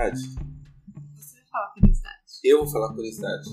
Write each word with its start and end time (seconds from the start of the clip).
curiosidade? 0.00 0.20
Você 1.14 1.36
vai 1.36 1.44
falar 1.50 1.68
curiosidade. 1.72 2.20
Eu 2.42 2.58
vou 2.58 2.68
falar 2.68 2.94
curiosidade. 2.94 3.50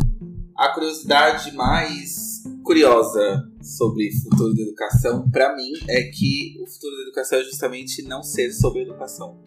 A 0.55 0.69
curiosidade 0.73 1.51
mais 1.55 2.43
curiosa 2.63 3.51
sobre 3.61 4.11
futuro 4.21 4.55
da 4.55 4.61
educação, 4.61 5.29
para 5.29 5.55
mim, 5.55 5.73
é 5.87 6.03
que 6.03 6.57
o 6.61 6.67
futuro 6.67 6.95
da 6.95 7.03
educação 7.03 7.39
é 7.39 7.43
justamente 7.43 8.01
não 8.03 8.23
ser 8.23 8.51
sobre 8.51 8.83
educação. 8.83 9.37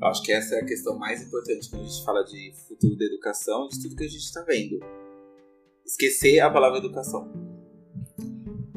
Eu 0.00 0.08
acho 0.08 0.22
que 0.22 0.32
essa 0.32 0.54
é 0.54 0.60
a 0.60 0.64
questão 0.64 0.98
mais 0.98 1.22
importante 1.22 1.68
quando 1.68 1.82
a 1.82 1.86
gente 1.86 2.04
fala 2.04 2.22
de 2.22 2.54
futuro 2.68 2.96
da 2.96 3.04
educação, 3.04 3.68
de 3.68 3.82
tudo 3.82 3.96
que 3.96 4.04
a 4.04 4.08
gente 4.08 4.22
está 4.22 4.42
vendo. 4.42 4.78
Esquecer 5.84 6.40
a 6.40 6.50
palavra 6.50 6.78
educação. 6.78 7.30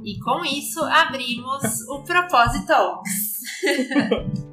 E 0.04 0.20
com 0.20 0.44
isso 0.46 0.82
abrimos 0.84 1.88
o 1.88 2.04
Propósito 2.04 2.74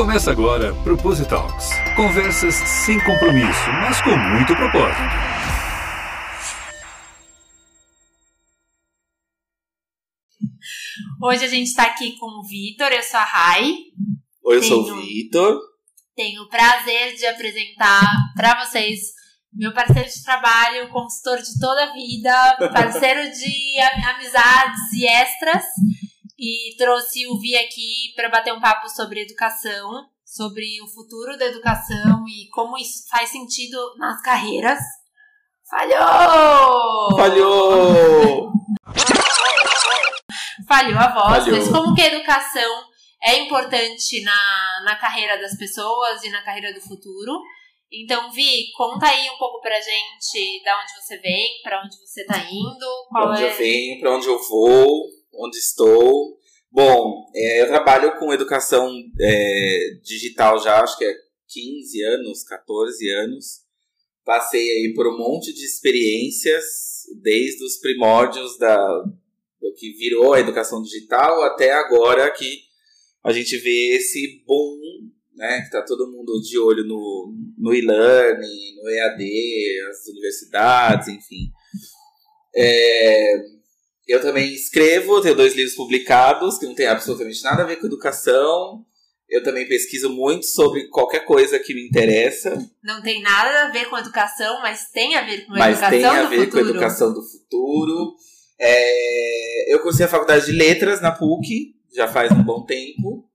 Começa 0.00 0.30
agora 0.30 0.72
Propositalks. 0.82 1.68
Conversas 1.94 2.54
sem 2.54 2.98
compromisso, 3.04 3.70
mas 3.82 4.00
com 4.00 4.16
muito 4.16 4.56
propósito. 4.56 5.02
Hoje 11.22 11.44
a 11.44 11.48
gente 11.48 11.66
está 11.66 11.82
aqui 11.82 12.16
com 12.16 12.40
o 12.40 12.42
Vitor, 12.42 12.90
eu 12.90 13.02
sou 13.02 13.20
a 13.20 13.24
Rai. 13.24 13.74
Oi, 14.42 14.56
eu 14.56 14.62
sou 14.62 14.90
o 14.90 15.02
Vitor. 15.02 15.60
Tenho 16.16 16.44
o 16.44 16.48
prazer 16.48 17.14
de 17.16 17.26
apresentar 17.26 18.10
para 18.34 18.64
vocês 18.64 19.00
meu 19.52 19.74
parceiro 19.74 20.08
de 20.08 20.24
trabalho, 20.24 20.88
consultor 20.88 21.42
de 21.42 21.60
toda 21.60 21.84
a 21.84 21.92
vida, 21.92 22.56
parceiro 22.72 23.30
de 23.30 23.78
amizades 24.08 24.92
e 24.94 25.06
extras 25.06 25.64
e 26.40 26.74
trouxe 26.78 27.26
o 27.26 27.38
Vi 27.38 27.54
aqui 27.54 28.14
para 28.16 28.30
bater 28.30 28.50
um 28.54 28.60
papo 28.60 28.88
sobre 28.88 29.20
educação, 29.20 30.06
sobre 30.24 30.80
o 30.82 30.86
futuro 30.86 31.36
da 31.36 31.44
educação 31.44 32.24
e 32.26 32.48
como 32.48 32.78
isso 32.78 33.06
faz 33.10 33.28
sentido 33.28 33.76
nas 33.98 34.22
carreiras. 34.22 34.78
Falhou! 35.68 37.14
Falhou! 37.14 38.52
Falhou 40.66 40.98
a 40.98 41.12
voz, 41.12 41.44
Falhou. 41.44 41.58
mas 41.58 41.68
como 41.68 41.94
que 41.94 42.00
a 42.00 42.14
educação 42.14 42.84
é 43.22 43.38
importante 43.40 44.22
na, 44.22 44.82
na 44.84 44.96
carreira 44.96 45.38
das 45.38 45.58
pessoas 45.58 46.24
e 46.24 46.30
na 46.30 46.42
carreira 46.42 46.72
do 46.72 46.80
futuro. 46.80 47.38
Então, 47.92 48.30
Vi, 48.30 48.70
conta 48.76 49.08
aí 49.08 49.28
um 49.28 49.36
pouco 49.36 49.60
pra 49.60 49.78
gente 49.78 50.62
da 50.64 50.80
onde 50.80 50.94
você 50.94 51.18
vem, 51.18 51.60
para 51.62 51.82
onde 51.82 51.96
você 51.98 52.24
tá 52.24 52.38
indo. 52.38 52.86
Qual 53.10 53.24
pra 53.24 53.32
onde 53.32 53.44
é... 53.44 53.52
eu 53.52 53.56
venho, 53.56 54.00
pra 54.00 54.16
onde 54.16 54.26
eu 54.26 54.38
vou, 54.48 55.06
onde 55.34 55.58
estou. 55.58 56.38
Bom, 56.70 57.30
é, 57.34 57.62
eu 57.62 57.66
trabalho 57.66 58.16
com 58.18 58.32
educação 58.32 58.90
é, 59.20 59.98
digital 60.02 60.62
já, 60.62 60.80
acho 60.80 60.96
que 60.96 61.04
é 61.04 61.14
15 61.48 62.02
anos, 62.04 62.44
14 62.44 63.10
anos. 63.10 63.60
Passei 64.24 64.62
aí 64.62 64.92
por 64.94 65.06
um 65.08 65.18
monte 65.18 65.52
de 65.52 65.64
experiências, 65.64 66.64
desde 67.22 67.64
os 67.64 67.78
primórdios 67.78 68.56
da, 68.58 69.02
do 69.60 69.74
que 69.76 69.92
virou 69.92 70.32
a 70.32 70.40
educação 70.40 70.82
digital 70.82 71.42
até 71.42 71.72
agora 71.72 72.30
que 72.30 72.60
a 73.24 73.32
gente 73.32 73.56
vê 73.58 73.96
esse 73.96 74.42
boom, 74.46 74.78
né? 75.34 75.62
Que 75.62 75.70
tá 75.70 75.82
todo 75.82 76.10
mundo 76.10 76.40
de 76.40 76.58
olho 76.58 76.84
no, 76.84 77.34
no 77.58 77.74
e-learning, 77.74 78.76
no 78.76 78.88
EAD, 78.88 79.24
as 79.90 80.06
universidades, 80.08 81.08
enfim. 81.08 81.50
É, 82.54 83.59
eu 84.10 84.20
também 84.20 84.52
escrevo, 84.52 85.20
tenho 85.20 85.36
dois 85.36 85.54
livros 85.54 85.76
publicados 85.76 86.58
que 86.58 86.66
não 86.66 86.74
tem 86.74 86.88
absolutamente 86.88 87.44
nada 87.44 87.62
a 87.62 87.66
ver 87.66 87.76
com 87.76 87.86
educação. 87.86 88.84
Eu 89.28 89.44
também 89.44 89.68
pesquiso 89.68 90.10
muito 90.10 90.46
sobre 90.46 90.88
qualquer 90.88 91.24
coisa 91.24 91.60
que 91.60 91.72
me 91.72 91.86
interessa. 91.86 92.58
Não 92.82 93.00
tem 93.00 93.22
nada 93.22 93.66
a 93.66 93.70
ver 93.70 93.88
com 93.88 93.96
educação, 93.96 94.60
mas 94.60 94.90
tem 94.90 95.14
a 95.14 95.22
ver 95.22 95.46
com 95.46 95.54
a 95.54 95.58
mas 95.58 95.78
educação 95.78 95.92
do 95.92 96.02
futuro. 96.02 96.18
Mas 96.18 96.28
tem 96.28 96.38
a 96.38 96.44
ver 96.44 96.50
com 96.50 96.58
a 96.58 96.60
educação 96.60 97.14
do 97.14 97.22
futuro. 97.22 98.14
É, 98.58 99.72
eu 99.72 99.78
cursei 99.80 100.06
a 100.06 100.08
faculdade 100.08 100.46
de 100.46 100.52
letras 100.52 101.00
na 101.00 101.12
PUC, 101.12 101.76
já 101.94 102.08
faz 102.08 102.32
um 102.32 102.42
bom 102.42 102.64
tempo. 102.64 103.30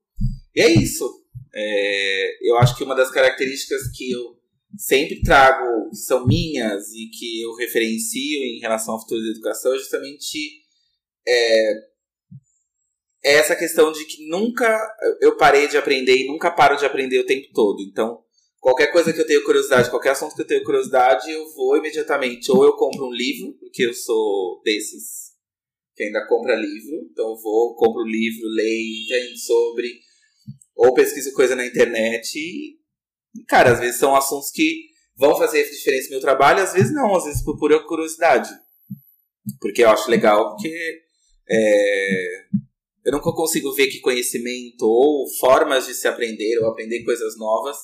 E 0.54 0.60
é 0.60 0.70
isso. 0.70 1.10
É, 1.54 2.50
eu 2.50 2.58
acho 2.58 2.76
que 2.76 2.84
uma 2.84 2.94
das 2.94 3.10
características 3.10 3.90
que 3.96 4.12
eu 4.12 4.36
sempre 4.76 5.22
trago, 5.22 5.88
que 5.88 5.96
são 5.96 6.26
minhas 6.26 6.92
e 6.92 7.08
que 7.08 7.40
eu 7.40 7.54
referencio 7.54 8.44
em 8.44 8.60
relação 8.60 8.92
ao 8.92 9.00
futuro 9.00 9.22
da 9.22 9.30
educação, 9.30 9.74
é 9.74 9.78
justamente 9.78 10.65
é, 11.26 11.72
é 13.24 13.34
essa 13.34 13.56
questão 13.56 13.90
de 13.92 14.04
que 14.04 14.28
nunca 14.28 14.78
eu 15.20 15.36
parei 15.36 15.68
de 15.68 15.76
aprender 15.76 16.16
e 16.16 16.26
nunca 16.26 16.50
paro 16.50 16.76
de 16.76 16.86
aprender 16.86 17.18
o 17.18 17.26
tempo 17.26 17.48
todo. 17.52 17.82
Então, 17.82 18.22
qualquer 18.60 18.92
coisa 18.92 19.12
que 19.12 19.20
eu 19.20 19.26
tenho 19.26 19.44
curiosidade, 19.44 19.90
qualquer 19.90 20.10
assunto 20.10 20.34
que 20.34 20.42
eu 20.42 20.46
tenho 20.46 20.64
curiosidade, 20.64 21.30
eu 21.30 21.52
vou 21.54 21.76
imediatamente. 21.76 22.50
Ou 22.52 22.64
eu 22.64 22.76
compro 22.76 23.06
um 23.06 23.12
livro, 23.12 23.54
porque 23.58 23.84
eu 23.84 23.94
sou 23.94 24.60
desses 24.64 25.34
que 25.94 26.04
ainda 26.04 26.26
compra 26.26 26.54
livro. 26.54 27.08
Então, 27.10 27.30
eu 27.30 27.36
vou, 27.36 27.74
compro 27.74 28.02
o 28.02 28.08
livro, 28.08 28.46
leio, 28.48 29.04
entendo 29.04 29.38
sobre. 29.38 29.88
Ou 30.74 30.94
pesquiso 30.94 31.32
coisa 31.32 31.56
na 31.56 31.66
internet. 31.66 32.38
E, 32.38 32.78
cara, 33.48 33.72
às 33.72 33.80
vezes 33.80 33.98
são 33.98 34.14
assuntos 34.14 34.50
que 34.50 34.94
vão 35.16 35.36
fazer 35.36 35.68
diferença 35.68 36.04
no 36.06 36.10
meu 36.12 36.20
trabalho, 36.20 36.62
às 36.62 36.74
vezes 36.74 36.92
não, 36.92 37.16
às 37.16 37.24
vezes 37.24 37.42
por 37.42 37.58
pura 37.58 37.82
curiosidade. 37.86 38.50
Porque 39.60 39.82
eu 39.82 39.90
acho 39.90 40.10
legal, 40.10 40.50
porque 40.50 41.05
é, 41.48 42.46
eu 43.04 43.12
nunca 43.12 43.32
consigo 43.32 43.72
ver 43.72 43.86
que 43.86 44.00
conhecimento 44.00 44.82
ou 44.82 45.26
formas 45.38 45.86
de 45.86 45.94
se 45.94 46.08
aprender 46.08 46.58
ou 46.58 46.68
aprender 46.68 47.04
coisas 47.04 47.38
novas 47.38 47.76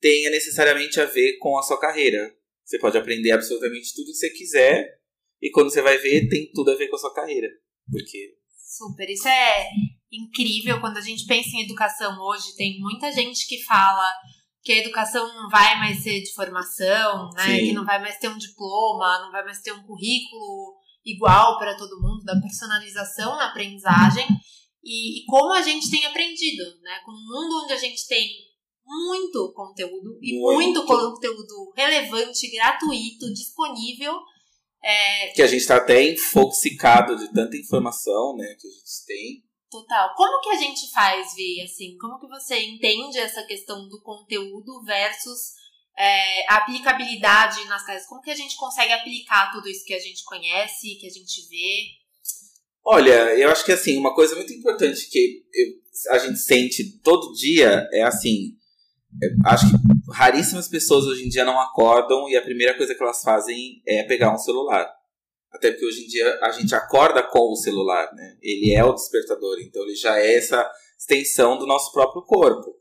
tenha 0.00 0.30
necessariamente 0.30 1.00
a 1.00 1.04
ver 1.04 1.38
com 1.38 1.58
a 1.58 1.62
sua 1.62 1.80
carreira. 1.80 2.34
Você 2.64 2.78
pode 2.78 2.98
aprender 2.98 3.30
absolutamente 3.30 3.94
tudo 3.94 4.12
que 4.12 4.18
você 4.18 4.30
quiser 4.30 4.98
e 5.40 5.50
quando 5.50 5.70
você 5.70 5.80
vai 5.80 5.96
ver, 5.98 6.28
tem 6.28 6.50
tudo 6.52 6.70
a 6.70 6.76
ver 6.76 6.88
com 6.88 6.96
a 6.96 6.98
sua 6.98 7.14
carreira. 7.14 7.48
Porque. 7.90 8.36
Super, 8.62 9.08
isso 9.08 9.26
é 9.26 9.70
incrível 10.12 10.80
quando 10.80 10.98
a 10.98 11.02
gente 11.02 11.26
pensa 11.26 11.48
em 11.54 11.64
educação 11.64 12.18
hoje. 12.20 12.56
Tem 12.56 12.78
muita 12.78 13.10
gente 13.10 13.46
que 13.46 13.62
fala 13.64 14.12
que 14.62 14.72
a 14.72 14.78
educação 14.78 15.26
não 15.34 15.48
vai 15.48 15.78
mais 15.78 16.02
ser 16.02 16.20
de 16.20 16.32
formação, 16.34 17.30
né? 17.34 17.58
Sim. 17.58 17.66
Que 17.68 17.72
não 17.72 17.84
vai 17.84 18.00
mais 18.00 18.18
ter 18.18 18.28
um 18.28 18.36
diploma, 18.36 19.20
não 19.20 19.32
vai 19.32 19.44
mais 19.44 19.60
ter 19.62 19.72
um 19.72 19.82
currículo 19.84 20.77
igual 21.12 21.58
para 21.58 21.76
todo 21.76 22.00
mundo, 22.00 22.24
da 22.24 22.40
personalização 22.40 23.36
na 23.36 23.48
aprendizagem 23.48 24.26
e, 24.82 25.20
e, 25.20 25.24
como 25.26 25.52
a 25.52 25.62
gente 25.62 25.90
tem 25.90 26.04
aprendido, 26.06 26.64
né? 26.82 27.00
Com 27.04 27.12
um 27.12 27.26
mundo 27.26 27.64
onde 27.64 27.72
a 27.72 27.76
gente 27.76 28.06
tem 28.06 28.26
muito 28.86 29.52
conteúdo 29.54 30.18
e 30.22 30.38
muito, 30.38 30.56
muito 30.56 30.86
conteúdo 30.86 31.72
relevante, 31.76 32.50
gratuito, 32.50 33.32
disponível. 33.34 34.18
É... 34.82 35.32
Que 35.32 35.42
a 35.42 35.46
gente 35.46 35.60
está 35.60 35.76
até 35.76 36.10
infoxicado 36.12 37.16
de 37.16 37.32
tanta 37.32 37.56
informação, 37.56 38.36
né? 38.36 38.56
Que 38.58 38.66
a 38.66 38.70
gente 38.70 39.04
tem. 39.06 39.44
Total. 39.70 40.14
Como 40.14 40.40
que 40.40 40.50
a 40.50 40.56
gente 40.56 40.90
faz, 40.90 41.34
Vi, 41.34 41.60
assim? 41.62 41.96
Como 41.98 42.18
que 42.18 42.28
você 42.28 42.58
entende 42.62 43.18
essa 43.18 43.42
questão 43.42 43.86
do 43.88 44.00
conteúdo 44.00 44.82
versus 44.84 45.57
é, 45.98 46.46
a 46.48 46.58
aplicabilidade 46.58 47.64
nas 47.64 47.84
casas? 47.84 48.06
Como 48.06 48.22
que 48.22 48.30
a 48.30 48.36
gente 48.36 48.56
consegue 48.56 48.92
aplicar 48.92 49.50
tudo 49.50 49.68
isso 49.68 49.84
que 49.84 49.94
a 49.94 49.98
gente 49.98 50.22
conhece, 50.24 50.94
que 51.00 51.06
a 51.06 51.10
gente 51.10 51.48
vê? 51.48 51.98
Olha, 52.84 53.36
eu 53.36 53.50
acho 53.50 53.64
que 53.64 53.72
assim, 53.72 53.98
uma 53.98 54.14
coisa 54.14 54.36
muito 54.36 54.52
importante 54.52 55.10
que 55.10 55.42
eu, 55.52 56.14
a 56.14 56.18
gente 56.18 56.38
sente 56.38 57.00
todo 57.02 57.34
dia 57.34 57.88
é 57.92 58.02
assim. 58.02 58.56
Acho 59.44 59.66
que 59.66 60.12
raríssimas 60.12 60.68
pessoas 60.68 61.04
hoje 61.04 61.26
em 61.26 61.28
dia 61.28 61.44
não 61.44 61.60
acordam 61.60 62.28
e 62.28 62.36
a 62.36 62.42
primeira 62.42 62.76
coisa 62.76 62.94
que 62.94 63.02
elas 63.02 63.22
fazem 63.22 63.82
é 63.86 64.04
pegar 64.04 64.32
um 64.32 64.38
celular. 64.38 64.88
Até 65.50 65.70
porque 65.70 65.84
hoje 65.84 66.04
em 66.04 66.06
dia 66.06 66.38
a 66.42 66.52
gente 66.52 66.74
acorda 66.74 67.22
com 67.22 67.52
o 67.52 67.56
celular, 67.56 68.14
né? 68.14 68.36
Ele 68.40 68.72
é 68.72 68.84
o 68.84 68.92
despertador, 68.92 69.58
então 69.60 69.82
ele 69.82 69.96
já 69.96 70.16
é 70.18 70.36
essa 70.36 70.70
extensão 70.96 71.58
do 71.58 71.66
nosso 71.66 71.90
próprio 71.92 72.22
corpo. 72.22 72.77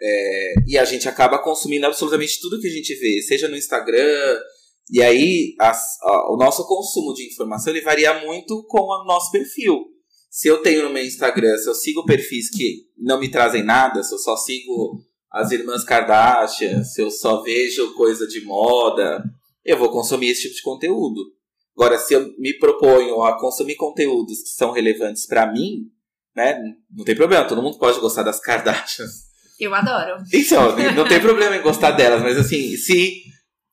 É, 0.00 0.54
e 0.66 0.78
a 0.78 0.84
gente 0.84 1.08
acaba 1.08 1.38
consumindo 1.38 1.86
absolutamente 1.86 2.40
tudo 2.40 2.60
que 2.60 2.68
a 2.68 2.72
gente 2.72 2.94
vê, 2.94 3.20
seja 3.22 3.48
no 3.48 3.56
Instagram. 3.56 4.40
E 4.90 5.02
aí, 5.02 5.54
as, 5.58 5.98
o 6.30 6.36
nosso 6.36 6.66
consumo 6.66 7.12
de 7.12 7.26
informação 7.26 7.72
ele 7.72 7.82
varia 7.82 8.24
muito 8.24 8.64
com 8.68 8.80
o 8.80 9.04
nosso 9.04 9.30
perfil. 9.30 9.86
Se 10.30 10.48
eu 10.48 10.62
tenho 10.62 10.84
no 10.84 10.90
meu 10.90 11.04
Instagram, 11.04 11.56
se 11.56 11.68
eu 11.68 11.74
sigo 11.74 12.04
perfis 12.04 12.50
que 12.50 12.86
não 12.96 13.18
me 13.18 13.30
trazem 13.30 13.62
nada, 13.62 14.02
se 14.02 14.14
eu 14.14 14.18
só 14.18 14.36
sigo 14.36 15.02
as 15.30 15.50
irmãs 15.50 15.84
Kardashian, 15.84 16.84
se 16.84 17.02
eu 17.02 17.10
só 17.10 17.42
vejo 17.42 17.94
coisa 17.94 18.26
de 18.26 18.42
moda, 18.42 19.22
eu 19.64 19.76
vou 19.76 19.90
consumir 19.90 20.28
esse 20.28 20.42
tipo 20.42 20.54
de 20.54 20.62
conteúdo. 20.62 21.20
Agora, 21.76 21.98
se 21.98 22.14
eu 22.14 22.34
me 22.38 22.58
proponho 22.58 23.22
a 23.22 23.38
consumir 23.38 23.76
conteúdos 23.76 24.42
que 24.42 24.48
são 24.50 24.70
relevantes 24.70 25.26
para 25.26 25.50
mim, 25.52 25.90
né, 26.34 26.58
não 26.90 27.04
tem 27.04 27.14
problema, 27.14 27.46
todo 27.46 27.62
mundo 27.62 27.78
pode 27.78 28.00
gostar 28.00 28.22
das 28.22 28.40
Kardashians. 28.40 29.27
Eu 29.58 29.74
adoro. 29.74 30.22
Então, 30.32 30.76
não 30.94 31.08
tem 31.08 31.20
problema 31.20 31.56
em 31.56 31.62
gostar 31.62 31.92
delas, 31.92 32.22
mas 32.22 32.38
assim, 32.38 32.76
se, 32.76 33.22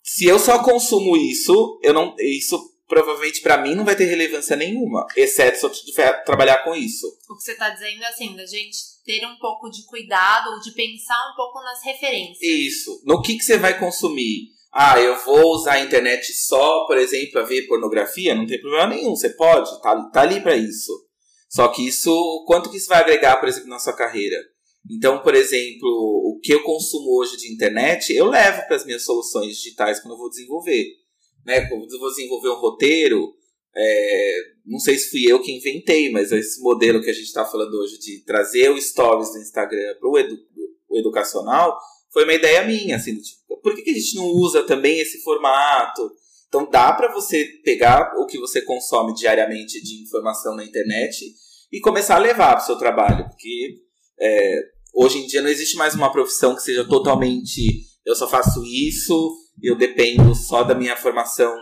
se 0.04 0.26
eu 0.26 0.40
só 0.40 0.64
consumo 0.64 1.16
isso, 1.16 1.80
eu 1.84 1.94
não. 1.94 2.16
Isso 2.20 2.60
provavelmente 2.88 3.42
para 3.42 3.58
mim 3.58 3.76
não 3.76 3.86
vai 3.86 3.96
ter 3.96 4.06
relevância 4.06 4.56
nenhuma, 4.56 5.06
exceto 5.16 5.58
se 5.58 5.66
eu 5.66 5.72
tiver 5.72 6.24
trabalhar 6.24 6.64
com 6.64 6.76
isso. 6.76 7.08
O 7.30 7.36
que 7.36 7.44
você 7.44 7.56
tá 7.56 7.70
dizendo 7.70 8.04
é 8.04 8.08
assim, 8.08 8.36
da 8.36 8.46
gente 8.46 8.78
ter 9.04 9.26
um 9.26 9.38
pouco 9.38 9.70
de 9.70 9.84
cuidado 9.86 10.52
ou 10.52 10.60
de 10.60 10.72
pensar 10.72 11.32
um 11.32 11.36
pouco 11.36 11.60
nas 11.62 11.84
referências. 11.84 12.42
Isso. 12.42 13.02
No 13.04 13.22
que, 13.22 13.38
que 13.38 13.44
você 13.44 13.58
vai 13.58 13.80
consumir? 13.80 14.50
Ah, 14.72 15.00
eu 15.00 15.18
vou 15.24 15.54
usar 15.54 15.74
a 15.74 15.80
internet 15.80 16.34
só, 16.34 16.86
por 16.86 16.98
exemplo, 16.98 17.32
para 17.32 17.44
ver 17.44 17.68
pornografia? 17.68 18.36
Não 18.36 18.46
tem 18.46 18.60
problema 18.60 18.88
nenhum, 18.88 19.16
você 19.16 19.30
pode, 19.30 19.82
tá, 19.82 20.10
tá 20.10 20.22
ali 20.22 20.42
para 20.42 20.56
isso. 20.56 20.92
Só 21.50 21.70
que 21.70 21.88
isso, 21.88 22.44
quanto 22.46 22.70
que 22.70 22.78
isso 22.78 22.90
vai 22.90 23.00
agregar, 23.00 23.38
por 23.38 23.48
exemplo, 23.48 23.70
na 23.70 23.80
sua 23.80 23.94
carreira? 23.94 24.36
Então, 24.90 25.22
por 25.22 25.34
exemplo, 25.34 25.90
o 25.90 26.40
que 26.42 26.54
eu 26.54 26.64
consumo 26.64 27.18
hoje 27.20 27.38
de 27.38 27.52
internet, 27.52 28.14
eu 28.14 28.28
levo 28.28 28.66
para 28.68 28.76
as 28.76 28.86
minhas 28.86 29.04
soluções 29.04 29.58
digitais 29.58 30.00
quando 30.00 30.14
eu 30.14 30.20
vou 30.20 30.30
desenvolver. 30.30 30.86
Né? 31.46 31.68
Quando 31.68 31.92
eu 31.92 32.00
vou 32.00 32.10
desenvolver 32.10 32.50
um 32.50 32.60
roteiro, 32.60 33.34
é, 33.76 34.38
não 34.66 34.80
sei 34.80 34.98
se 34.98 35.10
fui 35.10 35.24
eu 35.30 35.42
que 35.42 35.52
inventei, 35.52 36.10
mas 36.12 36.32
esse 36.32 36.62
modelo 36.62 37.02
que 37.02 37.10
a 37.10 37.14
gente 37.14 37.26
está 37.26 37.46
falando 37.46 37.74
hoje 37.74 38.00
de 38.00 38.24
trazer 38.24 38.70
o 38.70 38.82
stories 38.82 39.32
do 39.32 39.40
Instagram 39.40 39.96
para 40.00 40.10
o 40.10 40.18
edu 40.18 40.38
educacional 40.94 41.78
foi 42.12 42.24
uma 42.24 42.34
ideia 42.34 42.64
minha, 42.64 42.96
assim, 42.96 43.14
tipo, 43.20 43.60
por 43.62 43.76
que, 43.76 43.82
que 43.82 43.90
a 43.90 43.94
gente 43.94 44.16
não 44.16 44.26
usa 44.28 44.64
também 44.64 45.00
esse 45.00 45.22
formato? 45.22 46.10
Então 46.48 46.70
dá 46.70 46.94
para 46.94 47.12
você 47.12 47.44
pegar 47.66 48.14
o 48.18 48.26
que 48.26 48.40
você 48.40 48.62
consome 48.62 49.14
diariamente 49.14 49.84
de 49.84 50.02
informação 50.04 50.56
na 50.56 50.64
internet 50.64 51.26
e 51.72 51.82
começar 51.82 52.16
a 52.16 52.20
levar 52.20 52.54
para 52.54 52.64
o 52.64 52.66
seu 52.66 52.78
trabalho, 52.78 53.28
porque 53.28 53.76
é, 54.18 54.75
hoje 54.96 55.20
em 55.20 55.28
dia 55.28 55.42
não 55.42 55.50
existe 55.50 55.76
mais 55.76 55.94
uma 55.94 56.12
profissão 56.12 56.56
que 56.56 56.62
seja 56.62 56.88
totalmente 56.88 57.86
eu 58.06 58.16
só 58.16 58.30
faço 58.30 58.64
isso, 58.64 59.36
eu 59.62 59.76
dependo 59.76 60.34
só 60.36 60.64
da 60.64 60.76
minha 60.76 60.96
formação 60.96 61.58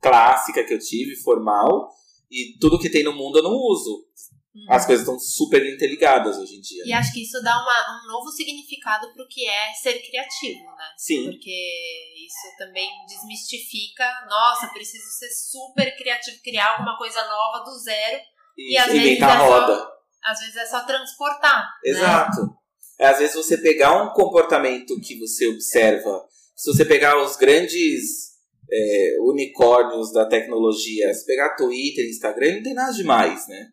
clássica 0.00 0.64
que 0.64 0.72
eu 0.72 0.78
tive, 0.78 1.14
formal, 1.16 1.90
e 2.30 2.56
tudo 2.58 2.78
que 2.78 2.88
tem 2.88 3.04
no 3.04 3.12
mundo 3.12 3.38
eu 3.38 3.42
não 3.42 3.52
uso. 3.52 4.06
Uhum. 4.54 4.66
As 4.70 4.86
coisas 4.86 5.06
estão 5.06 5.20
super 5.20 5.62
interligadas 5.72 6.38
hoje 6.38 6.56
em 6.56 6.60
dia. 6.60 6.82
E 6.86 6.92
acho 6.92 7.12
que 7.12 7.22
isso 7.22 7.40
dá 7.42 7.54
uma, 7.54 8.02
um 8.02 8.08
novo 8.08 8.30
significado 8.30 9.12
para 9.12 9.22
o 9.22 9.28
que 9.28 9.46
é 9.46 9.72
ser 9.74 10.00
criativo, 10.00 10.64
né? 10.64 10.84
Sim. 10.96 11.24
Porque 11.24 12.24
isso 12.26 12.56
também 12.56 12.88
desmistifica. 13.06 14.04
Nossa, 14.28 14.68
preciso 14.68 15.04
ser 15.18 15.30
super 15.30 15.94
criativo, 15.96 16.38
criar 16.42 16.72
alguma 16.72 16.96
coisa 16.96 17.22
nova 17.26 17.62
do 17.62 17.78
zero. 17.78 18.20
E, 18.56 18.72
e 18.72 18.78
às 18.78 18.90
vezes 18.90 19.22
a 19.22 19.34
é 19.34 19.36
roda. 19.36 19.76
Só, 19.76 19.97
às 20.24 20.40
vezes 20.40 20.56
é 20.56 20.66
só 20.66 20.80
transportar. 20.80 21.68
Né? 21.84 21.90
Exato. 21.90 22.42
Né? 22.42 23.06
Às 23.06 23.18
vezes 23.18 23.36
você 23.36 23.56
pegar 23.56 24.02
um 24.02 24.12
comportamento 24.12 25.00
que 25.00 25.18
você 25.18 25.46
observa, 25.46 26.24
se 26.56 26.72
você 26.72 26.84
pegar 26.84 27.22
os 27.22 27.36
grandes 27.36 28.28
é, 28.70 29.16
unicórnios 29.20 30.12
da 30.12 30.26
tecnologia, 30.26 31.12
se 31.14 31.24
pegar 31.24 31.56
Twitter, 31.56 32.08
Instagram, 32.08 32.56
não 32.56 32.62
tem 32.62 32.74
nada 32.74 32.92
demais, 32.92 33.46
né? 33.48 33.68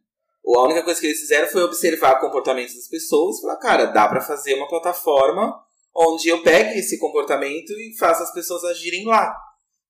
A 0.47 0.61
única 0.61 0.83
coisa 0.83 1.01
que 1.01 1.07
eles 1.07 1.19
fizeram 1.19 1.47
foi 1.47 1.63
observar 1.63 2.19
comportamentos 2.19 2.75
das 2.75 2.87
pessoas 2.87 3.37
e 3.37 3.41
falar, 3.41 3.57
cara, 3.57 3.85
dá 3.85 4.07
para 4.07 4.21
fazer 4.21 4.53
uma 4.53 4.67
plataforma 4.67 5.59
onde 5.95 6.29
eu 6.29 6.43
pegue 6.43 6.77
esse 6.77 6.99
comportamento 6.99 7.71
e 7.71 7.97
faça 7.97 8.23
as 8.23 8.31
pessoas 8.31 8.63
agirem 8.63 9.05
lá. 9.05 9.35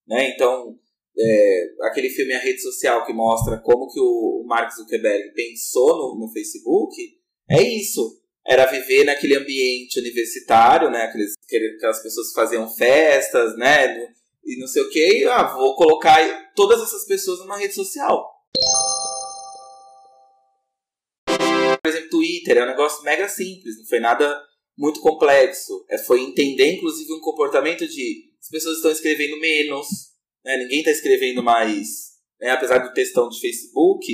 Né? 0.08 0.30
Então, 0.30 0.78
é, 1.18 1.88
aquele 1.88 2.10
filme 2.10 2.34
A 2.34 2.40
Rede 2.40 2.62
Social 2.62 3.06
que 3.06 3.14
mostra 3.14 3.58
como 3.60 3.88
que 3.92 4.00
o 4.00 4.44
Mark 4.46 4.72
Zuckerberg 4.74 5.34
pensou 5.34 5.98
no, 5.98 6.26
no 6.26 6.34
Facebook, 6.34 6.96
é 7.50 7.62
isso. 7.62 8.22
Era 8.48 8.66
viver 8.70 9.06
naquele 9.06 9.36
ambiente 9.36 10.00
universitário, 10.00 10.92
né? 10.92 11.04
Aqueles, 11.04 11.34
aquelas 11.78 12.04
pessoas 12.04 12.30
que 12.30 12.36
faziam 12.36 12.70
festas, 12.70 13.58
né? 13.58 14.14
E 14.46 14.60
não 14.60 14.68
sei 14.68 14.84
o 14.84 14.90
que, 14.90 15.22
e, 15.22 15.26
ah, 15.26 15.56
vou 15.56 15.76
colocar 15.76 16.54
todas 16.56 16.80
essas 16.82 17.06
pessoas 17.06 17.40
numa 17.40 17.58
rede 17.58 17.74
social. 17.74 18.32
Por 21.82 21.90
exemplo, 21.90 22.10
Twitter 22.10 22.58
é 22.58 22.64
um 22.64 22.68
negócio 22.68 23.04
mega 23.04 23.28
simples, 23.28 23.78
não 23.80 23.86
foi 23.86 24.00
nada 24.00 24.40
muito 24.78 25.00
complexo. 25.00 25.86
É, 25.90 25.98
foi 25.98 26.22
entender, 26.22 26.74
inclusive, 26.74 27.12
um 27.14 27.20
comportamento 27.20 27.88
de 27.88 28.26
as 28.40 28.50
pessoas 28.50 28.76
estão 28.78 28.92
escrevendo 28.92 29.40
menos, 29.40 29.88
né? 30.46 30.58
ninguém 30.58 30.80
está 30.80 30.92
escrevendo 30.92 31.44
mais. 31.44 32.16
Né? 32.40 32.52
Apesar 32.52 32.78
do 32.78 32.94
textão 32.94 33.28
de 33.28 33.40
Facebook, 33.40 34.06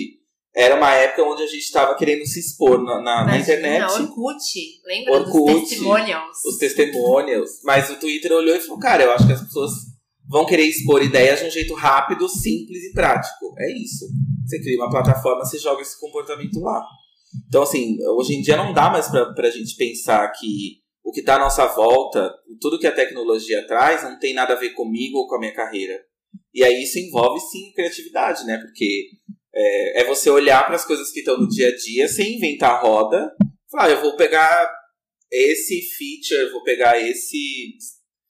era 0.56 0.76
uma 0.76 0.94
época 0.94 1.24
onde 1.24 1.44
a 1.44 1.48
gente 1.48 1.64
estava 1.64 1.96
querendo 1.96 2.26
se 2.26 2.40
expor 2.40 2.82
na, 2.84 3.02
na, 3.02 3.26
na 3.26 3.38
internet. 3.38 3.84
Orkut, 3.84 4.82
lembra 4.86 5.14
Orkut, 5.14 5.54
dos 5.54 5.70
testimonials? 5.70 6.38
Os 6.46 6.58
testimonials. 6.58 7.50
Mas 7.64 7.90
o 7.90 8.00
Twitter 8.00 8.32
olhou 8.32 8.56
e 8.56 8.60
falou, 8.60 8.80
cara, 8.80 9.04
eu 9.04 9.12
acho 9.12 9.28
que 9.28 9.34
as 9.34 9.42
pessoas 9.42 9.72
vão 10.28 10.46
querer 10.46 10.64
expor 10.64 11.04
ideias 11.04 11.40
de 11.40 11.46
um 11.46 11.52
jeito 11.52 11.74
rápido, 11.74 12.28
simples 12.28 12.84
e 12.84 12.94
prático. 12.94 13.54
É 13.58 13.72
isso. 13.74 14.06
Você 14.46 14.60
cria 14.62 14.78
uma 14.78 14.90
plataforma, 14.90 15.46
você 15.46 15.58
joga 15.58 15.82
esse 15.82 16.00
comportamento 16.00 16.60
lá. 16.60 16.82
Então, 17.48 17.64
assim, 17.64 17.98
hoje 18.18 18.36
em 18.36 18.42
dia 18.42 18.58
não 18.58 18.74
dá 18.74 18.90
mais 18.90 19.08
para 19.08 19.48
a 19.48 19.52
gente 19.52 19.76
pensar 19.76 20.28
que 20.34 20.82
o 21.04 21.12
que 21.12 21.22
está 21.22 21.36
à 21.36 21.40
nossa 21.40 21.66
volta, 21.68 22.34
tudo 22.60 22.78
que 22.80 22.88
a 22.88 22.92
tecnologia 22.94 23.66
traz, 23.66 24.04
não 24.04 24.20
tem 24.20 24.34
nada 24.34 24.54
a 24.54 24.58
ver 24.58 24.72
comigo 24.72 25.18
ou 25.18 25.28
com 25.28 25.36
a 25.36 25.40
minha 25.40 25.54
carreira. 25.54 25.98
E 26.54 26.64
aí 26.64 26.84
isso 26.84 27.00
envolve 27.00 27.40
sim 27.40 27.72
criatividade, 27.74 28.46
né? 28.46 28.58
Porque 28.58 29.12
é, 29.54 30.02
é 30.02 30.06
você 30.06 30.30
olhar 30.30 30.66
para 30.66 30.76
as 30.76 30.86
coisas 30.86 31.12
que 31.12 31.20
estão 31.20 31.38
no 31.38 31.48
dia 31.48 31.70
a 31.70 31.76
dia 31.76 32.08
sem 32.08 32.38
inventar 32.38 32.82
roda. 32.82 33.34
Falar, 33.70 33.86
ah, 33.86 33.90
eu 33.92 34.02
vou 34.02 34.16
pegar 34.16 34.72
esse 35.32 35.82
feature, 35.82 36.52
vou 36.52 36.64
pegar 36.64 37.00
esse 37.00 37.78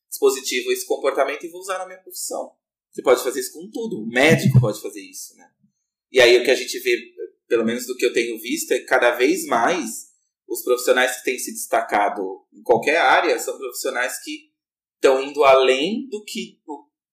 dispositivo, 0.10 0.72
esse 0.72 0.86
comportamento 0.86 1.44
e 1.44 1.50
vou 1.50 1.62
usar 1.62 1.80
na 1.80 1.88
minha 1.88 2.00
profissão. 2.00 2.52
Você 2.92 3.02
pode 3.02 3.24
fazer 3.24 3.40
isso 3.40 3.54
com 3.54 3.70
tudo. 3.72 4.02
O 4.02 4.08
médico 4.08 4.60
pode 4.60 4.82
fazer 4.82 5.02
isso, 5.02 5.36
né? 5.36 5.48
E 6.12 6.20
aí 6.20 6.38
o 6.38 6.44
que 6.44 6.52
a 6.52 6.56
gente 6.56 6.78
vê 6.80 6.98
pelo 7.52 7.66
menos 7.66 7.86
do 7.86 7.98
que 7.98 8.06
eu 8.06 8.14
tenho 8.14 8.40
visto, 8.40 8.72
é 8.72 8.80
que 8.80 8.86
cada 8.86 9.12
vez 9.12 9.46
mais 9.46 10.08
os 10.48 10.64
profissionais 10.64 11.18
que 11.18 11.26
têm 11.26 11.38
se 11.38 11.52
destacado 11.52 12.22
em 12.54 12.64
qualquer 12.64 12.96
área 12.96 13.38
são 13.38 13.58
profissionais 13.58 14.24
que 14.24 14.54
estão 14.96 15.22
indo 15.22 15.44
além 15.44 16.08
do 16.08 16.24
que, 16.24 16.62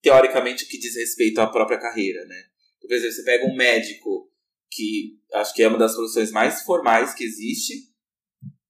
teoricamente, 0.03 0.67
que 0.67 0.79
diz 0.79 0.95
respeito 0.95 1.41
à 1.41 1.47
própria 1.47 1.79
carreira, 1.79 2.25
né? 2.27 2.45
Por 2.81 2.93
exemplo, 2.93 3.13
você 3.13 3.25
pega 3.25 3.47
um 3.47 3.57
médico, 3.57 4.31
que 4.71 5.19
acho 5.35 5.55
que 5.55 5.63
é 5.63 5.69
uma 5.69 5.79
das 5.79 5.95
profissões 5.95 6.31
mais 6.31 6.63
formais 6.63 7.15
que 7.15 7.25
existe, 7.25 7.75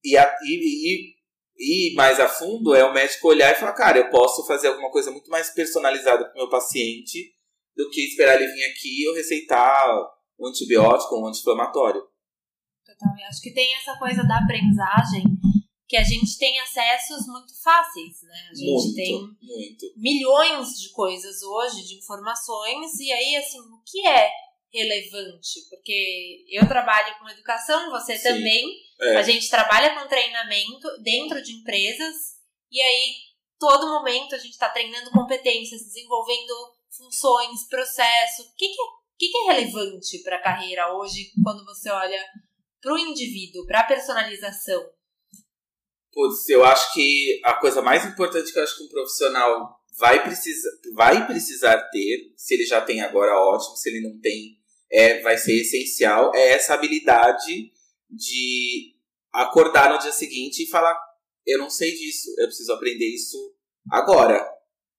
e, 0.05 0.17
a, 0.17 0.37
e, 0.43 1.15
e, 1.59 1.91
e 1.91 1.95
mais 1.95 2.19
a 2.21 2.29
fundo 2.29 2.75
é 2.75 2.85
o 2.85 2.93
médico 2.93 3.29
olhar 3.29 3.53
e 3.53 3.59
falar, 3.59 3.75
cara, 3.75 3.99
eu 3.99 4.11
posso 4.11 4.47
fazer 4.47 4.69
alguma 4.69 4.91
coisa 4.91 5.11
muito 5.11 5.31
mais 5.31 5.51
personalizada 5.51 6.25
para 6.25 6.35
o 6.35 6.39
meu 6.39 6.49
paciente 6.49 7.33
do 7.77 7.89
que 7.91 8.01
esperar 8.01 8.41
ele 8.41 8.53
vir 8.53 8.65
aqui 8.65 9.03
e 9.03 9.09
eu 9.09 9.15
receitar 9.15 9.89
um 10.39 10.49
antibiótico 10.49 11.15
ou 11.15 11.25
um 11.25 11.29
anti-inflamatório. 11.29 12.03
Total. 12.85 13.17
E 13.19 13.23
acho 13.25 13.41
que 13.43 13.53
tem 13.53 13.75
essa 13.77 13.97
coisa 13.99 14.25
da 14.25 14.39
aprendizagem 14.39 15.38
que 15.89 15.97
a 15.97 16.05
gente 16.05 16.37
tem 16.39 16.61
acessos 16.61 17.27
muito 17.27 17.61
fáceis, 17.63 18.23
né? 18.23 18.49
A 18.51 18.55
gente 18.55 18.71
muito, 18.71 18.95
tem 18.95 19.13
muito. 19.13 19.87
milhões 19.97 20.79
de 20.79 20.91
coisas 20.91 21.43
hoje, 21.43 21.87
de 21.87 21.97
informações, 21.97 23.01
e 23.01 23.11
aí, 23.11 23.37
assim, 23.37 23.59
o 23.59 23.83
que 23.87 24.07
é 24.07 24.31
relevante? 24.71 25.67
Porque 25.71 26.45
eu 26.51 26.69
trabalho 26.69 27.19
com 27.19 27.31
educação, 27.31 27.91
você 27.91 28.19
Sim, 28.19 28.23
também. 28.23 28.67
É. 29.01 29.17
A 29.17 29.23
gente 29.23 29.49
trabalha 29.49 29.99
com 29.99 30.09
treinamento 30.09 30.87
dentro 31.03 31.43
de 31.43 31.53
empresas, 31.53 32.37
e 32.71 32.83
aí, 32.83 33.15
todo 33.59 33.89
momento, 33.89 34.35
a 34.35 34.39
gente 34.39 34.53
está 34.53 34.69
treinando 34.69 35.11
competências, 35.11 35.83
desenvolvendo 35.83 36.53
funções, 36.91 37.67
processo. 37.67 38.43
O 38.43 38.55
que, 38.57 38.69
que 38.69 38.81
é 38.81 38.85
o 38.85 39.19
que, 39.19 39.37
é 39.37 39.53
relevante 39.53 40.23
para 40.23 40.37
a 40.37 40.43
carreira 40.43 40.95
hoje 40.95 41.33
quando 41.43 41.65
você 41.65 41.91
olha 41.91 42.25
para 42.81 42.93
o 42.93 42.99
indivíduo, 42.99 43.67
para 43.67 43.81
a 43.81 43.85
personalização? 43.85 44.81
Putz, 46.19 46.49
eu 46.49 46.65
acho 46.65 46.93
que 46.95 47.41
a 47.45 47.55
coisa 47.55 47.81
mais 47.81 48.05
importante 48.05 48.53
que 48.53 48.59
eu 48.59 48.65
acho 48.65 48.77
que 48.77 48.83
um 48.83 48.89
profissional 48.89 49.79
vai 49.97 50.21
precisar, 50.21 50.71
vai 50.93 51.25
precisar 51.29 51.81
ter, 51.93 52.33
se 52.37 52.55
ele 52.55 52.67
já 52.67 52.81
tem 52.81 53.01
agora, 53.01 53.39
ótimo, 53.39 53.77
se 53.77 53.89
ele 53.89 54.01
não 54.01 54.19
tem, 54.21 54.59
é, 54.91 55.21
vai 55.21 55.39
ser 55.39 55.61
essencial, 55.61 56.35
é 56.35 56.55
essa 56.55 56.75
habilidade 56.75 57.71
de 58.11 58.97
acordar 59.33 59.93
no 59.93 59.99
dia 60.01 60.11
seguinte 60.11 60.65
e 60.65 60.69
falar: 60.69 61.01
eu 61.47 61.57
não 61.61 61.71
sei 61.71 61.95
disso, 61.95 62.35
eu 62.37 62.47
preciso 62.49 62.73
aprender 62.73 63.07
isso 63.07 63.55
agora. 63.89 64.45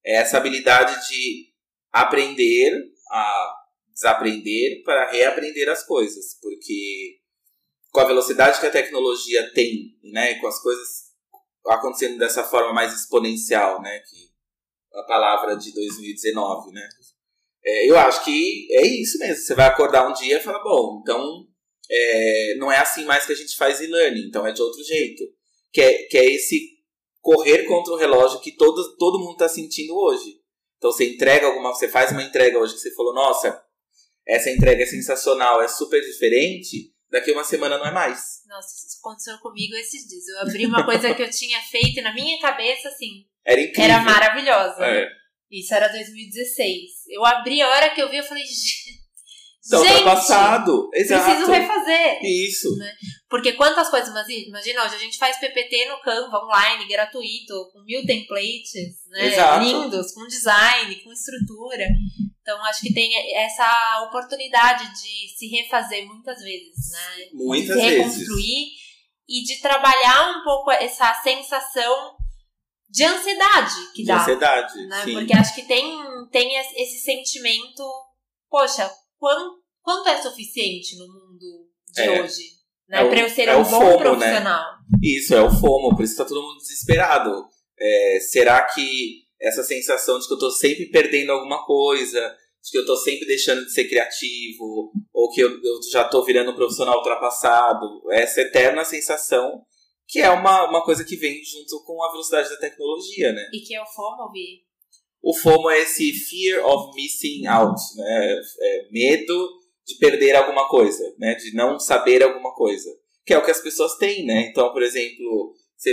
É 0.06 0.22
essa 0.22 0.38
habilidade 0.38 1.06
de 1.10 1.50
aprender 1.92 2.72
a 3.12 3.56
desaprender 3.94 4.84
para 4.86 5.12
reaprender 5.12 5.68
as 5.68 5.86
coisas, 5.86 6.40
porque 6.42 7.20
com 7.92 8.00
a 8.00 8.06
velocidade 8.06 8.58
que 8.62 8.68
a 8.68 8.72
tecnologia 8.72 9.52
tem, 9.54 9.98
né, 10.02 10.36
com 10.36 10.48
as 10.48 10.62
coisas 10.62 11.09
acontecendo 11.76 12.18
dessa 12.18 12.44
forma 12.44 12.74
mais 12.74 12.94
exponencial, 12.94 13.82
né, 13.82 14.00
que 14.00 14.30
a 14.94 15.04
palavra 15.04 15.56
de 15.56 15.74
2019, 15.74 16.72
né, 16.72 16.88
é, 17.64 17.90
eu 17.90 17.98
acho 17.98 18.24
que 18.24 18.68
é 18.72 18.86
isso 18.86 19.20
mesmo. 19.20 19.44
Você 19.44 19.54
vai 19.54 19.68
acordar 19.68 20.08
um 20.08 20.14
dia 20.14 20.38
e 20.38 20.42
falar, 20.42 20.64
bom, 20.64 21.00
então 21.02 21.46
é, 21.90 22.56
não 22.58 22.72
é 22.72 22.78
assim 22.78 23.06
mais 23.06 23.26
que 23.26 23.34
a 23.34 23.36
gente 23.36 23.56
faz 23.56 23.82
e-learning, 23.82 24.28
então 24.28 24.46
é 24.46 24.52
de 24.52 24.62
outro 24.62 24.84
jeito. 24.84 25.24
Que 25.72 25.82
é, 25.82 26.04
que 26.04 26.18
é 26.18 26.26
esse 26.26 26.80
correr 27.22 27.66
contra 27.66 27.94
o 27.94 27.98
relógio 27.98 28.40
que 28.40 28.56
todo, 28.56 28.98
todo 28.98 29.20
mundo 29.20 29.34
está 29.34 29.48
sentindo 29.48 29.96
hoje. 29.96 30.40
Então 30.78 30.92
você 30.92 31.14
entrega 31.14 31.46
alguma, 31.46 31.74
você 31.74 31.88
faz 31.88 32.12
uma 32.12 32.24
entrega 32.24 32.58
hoje 32.58 32.74
que 32.74 32.80
você 32.80 32.94
falou, 32.96 33.14
nossa, 33.14 33.62
essa 34.28 34.50
entrega 34.50 34.82
é 34.82 34.86
sensacional, 34.86 35.62
é 35.62 35.68
super 35.68 36.02
diferente, 36.02 36.92
daqui 37.12 37.32
uma 37.32 37.44
semana 37.44 37.78
não 37.78 37.86
é 37.88 37.92
mais. 37.92 38.20
Nossa, 38.48 38.68
isso 38.68 38.98
aconteceu 39.02 39.38
comigo 39.40 39.76
esses 39.76 40.08
dias. 40.08 40.28
Eu 40.28 40.42
abri 40.42 40.66
uma 40.66 40.84
coisa 40.86 41.14
que 41.14 41.22
eu 41.22 41.30
tinha 41.30 41.60
feito 41.62 42.00
e 42.00 42.02
na 42.02 42.14
minha 42.14 42.40
cabeça, 42.40 42.90
assim, 42.90 43.26
Era 43.46 43.62
incrível. 43.62 43.84
era 43.84 44.00
maravilhosa. 44.04 44.86
É. 44.86 45.08
Isso 45.52 45.74
era 45.74 45.88
2016. 45.88 46.82
Eu 47.10 47.26
abri 47.26 47.62
a 47.62 47.68
hora 47.68 47.90
que 47.90 48.02
eu 48.02 48.10
vi, 48.10 48.18
eu 48.18 48.24
falei, 48.24 48.44
gente, 48.46 49.00
Então, 49.66 49.84
gente, 49.84 49.98
ultrapassado. 49.98 50.90
Exato. 50.94 51.26
preciso 51.26 51.52
refazer. 51.52 52.20
Isso. 52.24 52.70
Porque 53.30 53.54
quantas 53.54 53.90
coisas, 53.90 54.14
mas 54.14 54.28
imagina, 54.30 54.84
hoje 54.86 54.96
a 54.96 55.00
gente 55.00 55.18
faz 55.18 55.38
PPT 55.40 55.88
no 55.90 56.02
Canva 56.02 56.44
online, 56.46 56.88
gratuito, 56.88 57.70
com 57.74 57.84
mil 57.84 58.06
templates, 58.06 58.74
né? 59.10 59.28
Exato. 59.28 59.64
Lindos, 59.64 60.12
com 60.14 60.26
design, 60.28 60.96
com 61.04 61.12
estrutura. 61.12 61.88
Então 62.50 62.66
acho 62.66 62.82
que 62.82 62.92
tem 62.94 63.12
essa 63.36 64.04
oportunidade 64.08 64.92
de 64.94 65.38
se 65.38 65.48
refazer 65.48 66.08
muitas 66.08 66.42
vezes, 66.42 66.92
né? 66.92 67.28
Muitas 67.34 67.76
se 67.76 67.82
vezes. 67.86 67.98
reconstruir 68.18 68.66
e 69.28 69.44
de 69.44 69.62
trabalhar 69.62 70.32
um 70.36 70.44
pouco 70.44 70.72
essa 70.72 71.14
sensação 71.22 72.16
de 72.90 73.04
ansiedade 73.04 73.76
que 73.94 74.02
De 74.02 74.08
dá. 74.08 74.20
ansiedade. 74.22 74.88
né? 74.88 75.04
Sim. 75.04 75.14
Porque 75.14 75.34
acho 75.34 75.54
que 75.54 75.62
tem, 75.68 75.96
tem 76.32 76.56
esse 76.76 77.00
sentimento, 77.04 77.84
poxa, 78.50 78.92
quanto, 79.20 79.62
quanto 79.84 80.10
é 80.10 80.20
suficiente 80.20 80.98
no 80.98 81.06
mundo 81.06 81.70
de 81.94 82.02
É. 82.02 82.22
hoje? 82.24 82.42
Né? 82.88 83.04
É 83.06 83.10
pra 83.10 83.20
eu 83.20 83.30
ser 83.30 83.48
é 83.48 83.56
um 83.56 83.64
bom 83.64 83.70
FOMO, 83.70 83.92
né? 83.92 83.98
profissional. 84.00 84.66
Isso, 85.04 85.36
é 85.36 85.42
o 85.44 85.52
FOMO, 85.52 85.96
por 85.96 86.04
isso 86.04 86.18
tá 86.18 86.26
todo 86.26 86.42
mundo 86.42 86.58
desesperado. 86.58 87.46
É, 87.80 88.20
será 88.22 88.64
que 88.64 89.20
essa 89.40 89.64
sensação 89.64 90.18
de 90.20 90.28
que 90.28 90.34
eu 90.34 90.40
tô 90.40 90.50
sempre 90.50 90.88
perdendo 90.88 91.32
alguma 91.32 91.64
coisa, 91.66 92.36
de 92.64 92.72
que 92.72 92.78
eu 92.78 92.86
tô 92.86 92.96
sempre 92.96 93.26
deixando 93.26 93.66
de 93.66 93.72
ser 93.72 93.88
criativo, 93.88 94.92
ou 95.14 95.30
que 95.32 95.42
eu, 95.42 95.50
eu 95.50 95.80
já 95.92 96.04
tô 96.04 96.24
virando 96.24 96.52
um 96.52 96.56
profissional 96.56 96.98
ultrapassado, 96.98 98.02
essa 98.12 98.42
eterna 98.42 98.84
sensação, 98.84 99.64
que 100.08 100.20
é 100.20 100.30
uma, 100.30 100.70
uma 100.70 100.84
coisa 100.84 101.06
que 101.06 101.16
vem 101.16 101.42
junto 101.44 101.84
com 101.86 102.04
a 102.04 102.12
velocidade 102.12 102.50
da 102.50 102.58
tecnologia, 102.58 103.32
né? 103.32 103.50
E 103.54 103.60
que 103.62 103.76
é 103.76 103.82
o 103.82 103.86
FOMO, 103.86 104.32
Vi? 104.32 104.64
O 105.22 105.36
FOMO 105.36 105.70
é 105.70 105.82
esse 105.82 106.12
fear 106.14 106.66
of 106.66 106.96
missing 106.96 107.46
out, 107.46 107.80
né? 107.96 108.42
É 108.60 108.88
medo 108.92 109.50
de 109.86 109.96
perder 109.96 110.36
alguma 110.36 110.68
coisa, 110.68 111.04
né? 111.20 111.36
De 111.36 111.54
não 111.54 111.80
saber 111.80 112.24
alguma 112.24 112.54
coisa. 112.56 112.90
Que 113.26 113.34
é 113.34 113.38
o 113.38 113.46
que 113.46 113.52
as 113.52 113.62
pessoas 113.62 113.98
têm, 113.98 114.26
né? 114.26 114.48
Então, 114.50 114.72
por 114.72 114.82
exemplo, 114.82 115.54
você, 115.78 115.92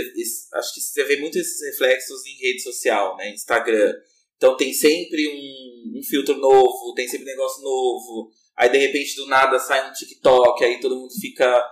acho 0.53 0.73
que 0.73 0.81
você 0.81 1.03
vê 1.03 1.17
muito 1.17 1.37
esses 1.37 1.61
reflexos 1.71 2.25
em 2.25 2.37
rede 2.41 2.61
social, 2.61 3.15
né? 3.17 3.31
Instagram. 3.31 3.93
Então 4.37 4.55
tem 4.55 4.71
sempre 4.71 5.27
um, 5.27 5.99
um 5.99 6.03
filtro 6.03 6.37
novo, 6.37 6.93
tem 6.95 7.07
sempre 7.07 7.25
um 7.25 7.35
negócio 7.35 7.61
novo. 7.63 8.29
Aí 8.55 8.69
de 8.69 8.77
repente 8.77 9.15
do 9.15 9.27
nada 9.27 9.59
sai 9.59 9.89
um 9.89 9.93
TikTok, 9.93 10.63
aí 10.63 10.79
todo 10.79 10.95
mundo 10.95 11.13
fica. 11.19 11.63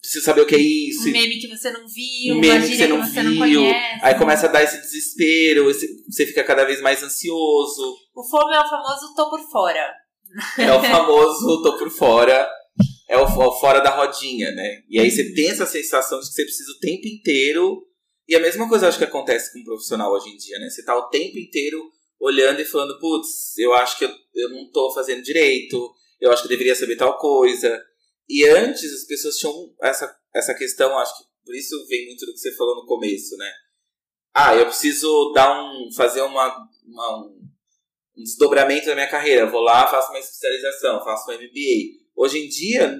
Precisa 0.00 0.24
saber 0.24 0.40
o 0.40 0.46
que 0.46 0.56
é 0.56 0.58
isso. 0.60 1.08
Um 1.08 1.12
meme 1.12 1.38
que 1.38 1.46
você 1.46 1.70
não 1.70 1.86
viu, 1.86 2.34
Um 2.34 2.40
meme 2.40 2.68
que 2.68 2.76
você 2.76 2.82
que 2.82 2.88
não 2.88 3.04
você 3.04 3.22
não 3.22 3.30
viu. 3.30 3.38
conhece. 3.60 4.00
Aí 4.02 4.14
começa 4.18 4.46
a 4.46 4.50
dar 4.50 4.62
esse 4.64 4.80
desespero, 4.80 5.70
esse- 5.70 6.04
você 6.10 6.26
fica 6.26 6.42
cada 6.42 6.64
vez 6.64 6.80
mais 6.80 7.00
ansioso. 7.02 7.94
O 8.14 8.24
FOMO 8.28 8.50
é 8.52 8.60
o 8.60 8.68
famoso 8.68 9.14
tô 9.14 9.30
por 9.30 9.40
fora. 9.50 9.94
É 10.58 10.72
o 10.72 10.82
famoso 10.82 11.62
tô 11.62 11.78
por 11.78 11.90
fora, 11.90 12.48
é 13.08 13.16
o, 13.16 13.22
o 13.24 13.52
fora 13.60 13.78
da 13.80 13.90
rodinha, 13.94 14.50
né? 14.52 14.82
E 14.88 14.98
aí 14.98 15.08
você 15.10 15.32
tem 15.34 15.50
essa 15.50 15.66
sensação 15.66 16.18
de 16.18 16.26
que 16.26 16.32
você 16.32 16.42
precisa 16.44 16.72
o 16.72 16.78
tempo 16.80 17.06
inteiro. 17.06 17.86
E 18.32 18.34
a 18.34 18.40
mesma 18.40 18.66
coisa 18.66 18.86
eu 18.86 18.88
acho 18.88 18.96
que 18.96 19.04
acontece 19.04 19.52
com 19.52 19.58
um 19.58 19.64
profissional 19.64 20.10
hoje 20.10 20.30
em 20.30 20.38
dia, 20.38 20.58
né? 20.58 20.70
Você 20.70 20.82
tá 20.82 20.96
o 20.96 21.10
tempo 21.10 21.38
inteiro 21.38 21.92
olhando 22.18 22.62
e 22.62 22.64
falando, 22.64 22.98
putz, 22.98 23.58
eu 23.58 23.74
acho 23.74 23.98
que 23.98 24.06
eu, 24.06 24.10
eu 24.34 24.48
não 24.48 24.70
tô 24.70 24.90
fazendo 24.94 25.22
direito, 25.22 25.92
eu 26.18 26.32
acho 26.32 26.40
que 26.40 26.46
eu 26.46 26.56
deveria 26.56 26.74
saber 26.74 26.96
tal 26.96 27.18
coisa. 27.18 27.78
E 28.26 28.42
antes 28.46 28.90
as 28.90 29.04
pessoas 29.04 29.36
tinham 29.36 29.52
essa, 29.82 30.16
essa 30.34 30.54
questão, 30.54 30.98
acho 30.98 31.18
que 31.18 31.24
por 31.44 31.54
isso 31.54 31.86
vem 31.88 32.06
muito 32.06 32.24
do 32.24 32.32
que 32.32 32.38
você 32.38 32.56
falou 32.56 32.76
no 32.76 32.86
começo, 32.86 33.36
né? 33.36 33.52
Ah, 34.32 34.56
eu 34.56 34.64
preciso 34.64 35.30
dar 35.34 35.62
um. 35.62 35.92
fazer 35.94 36.22
uma, 36.22 36.56
uma- 36.86 37.26
um, 37.26 37.38
um 38.16 38.22
desdobramento 38.22 38.86
da 38.86 38.94
minha 38.94 39.10
carreira. 39.10 39.44
Vou 39.44 39.60
lá, 39.60 39.86
faço 39.88 40.08
uma 40.10 40.18
especialização, 40.18 41.04
faço 41.04 41.30
um 41.30 41.34
MBA. 41.34 42.00
Hoje 42.16 42.38
em 42.38 42.48
dia, 42.48 42.98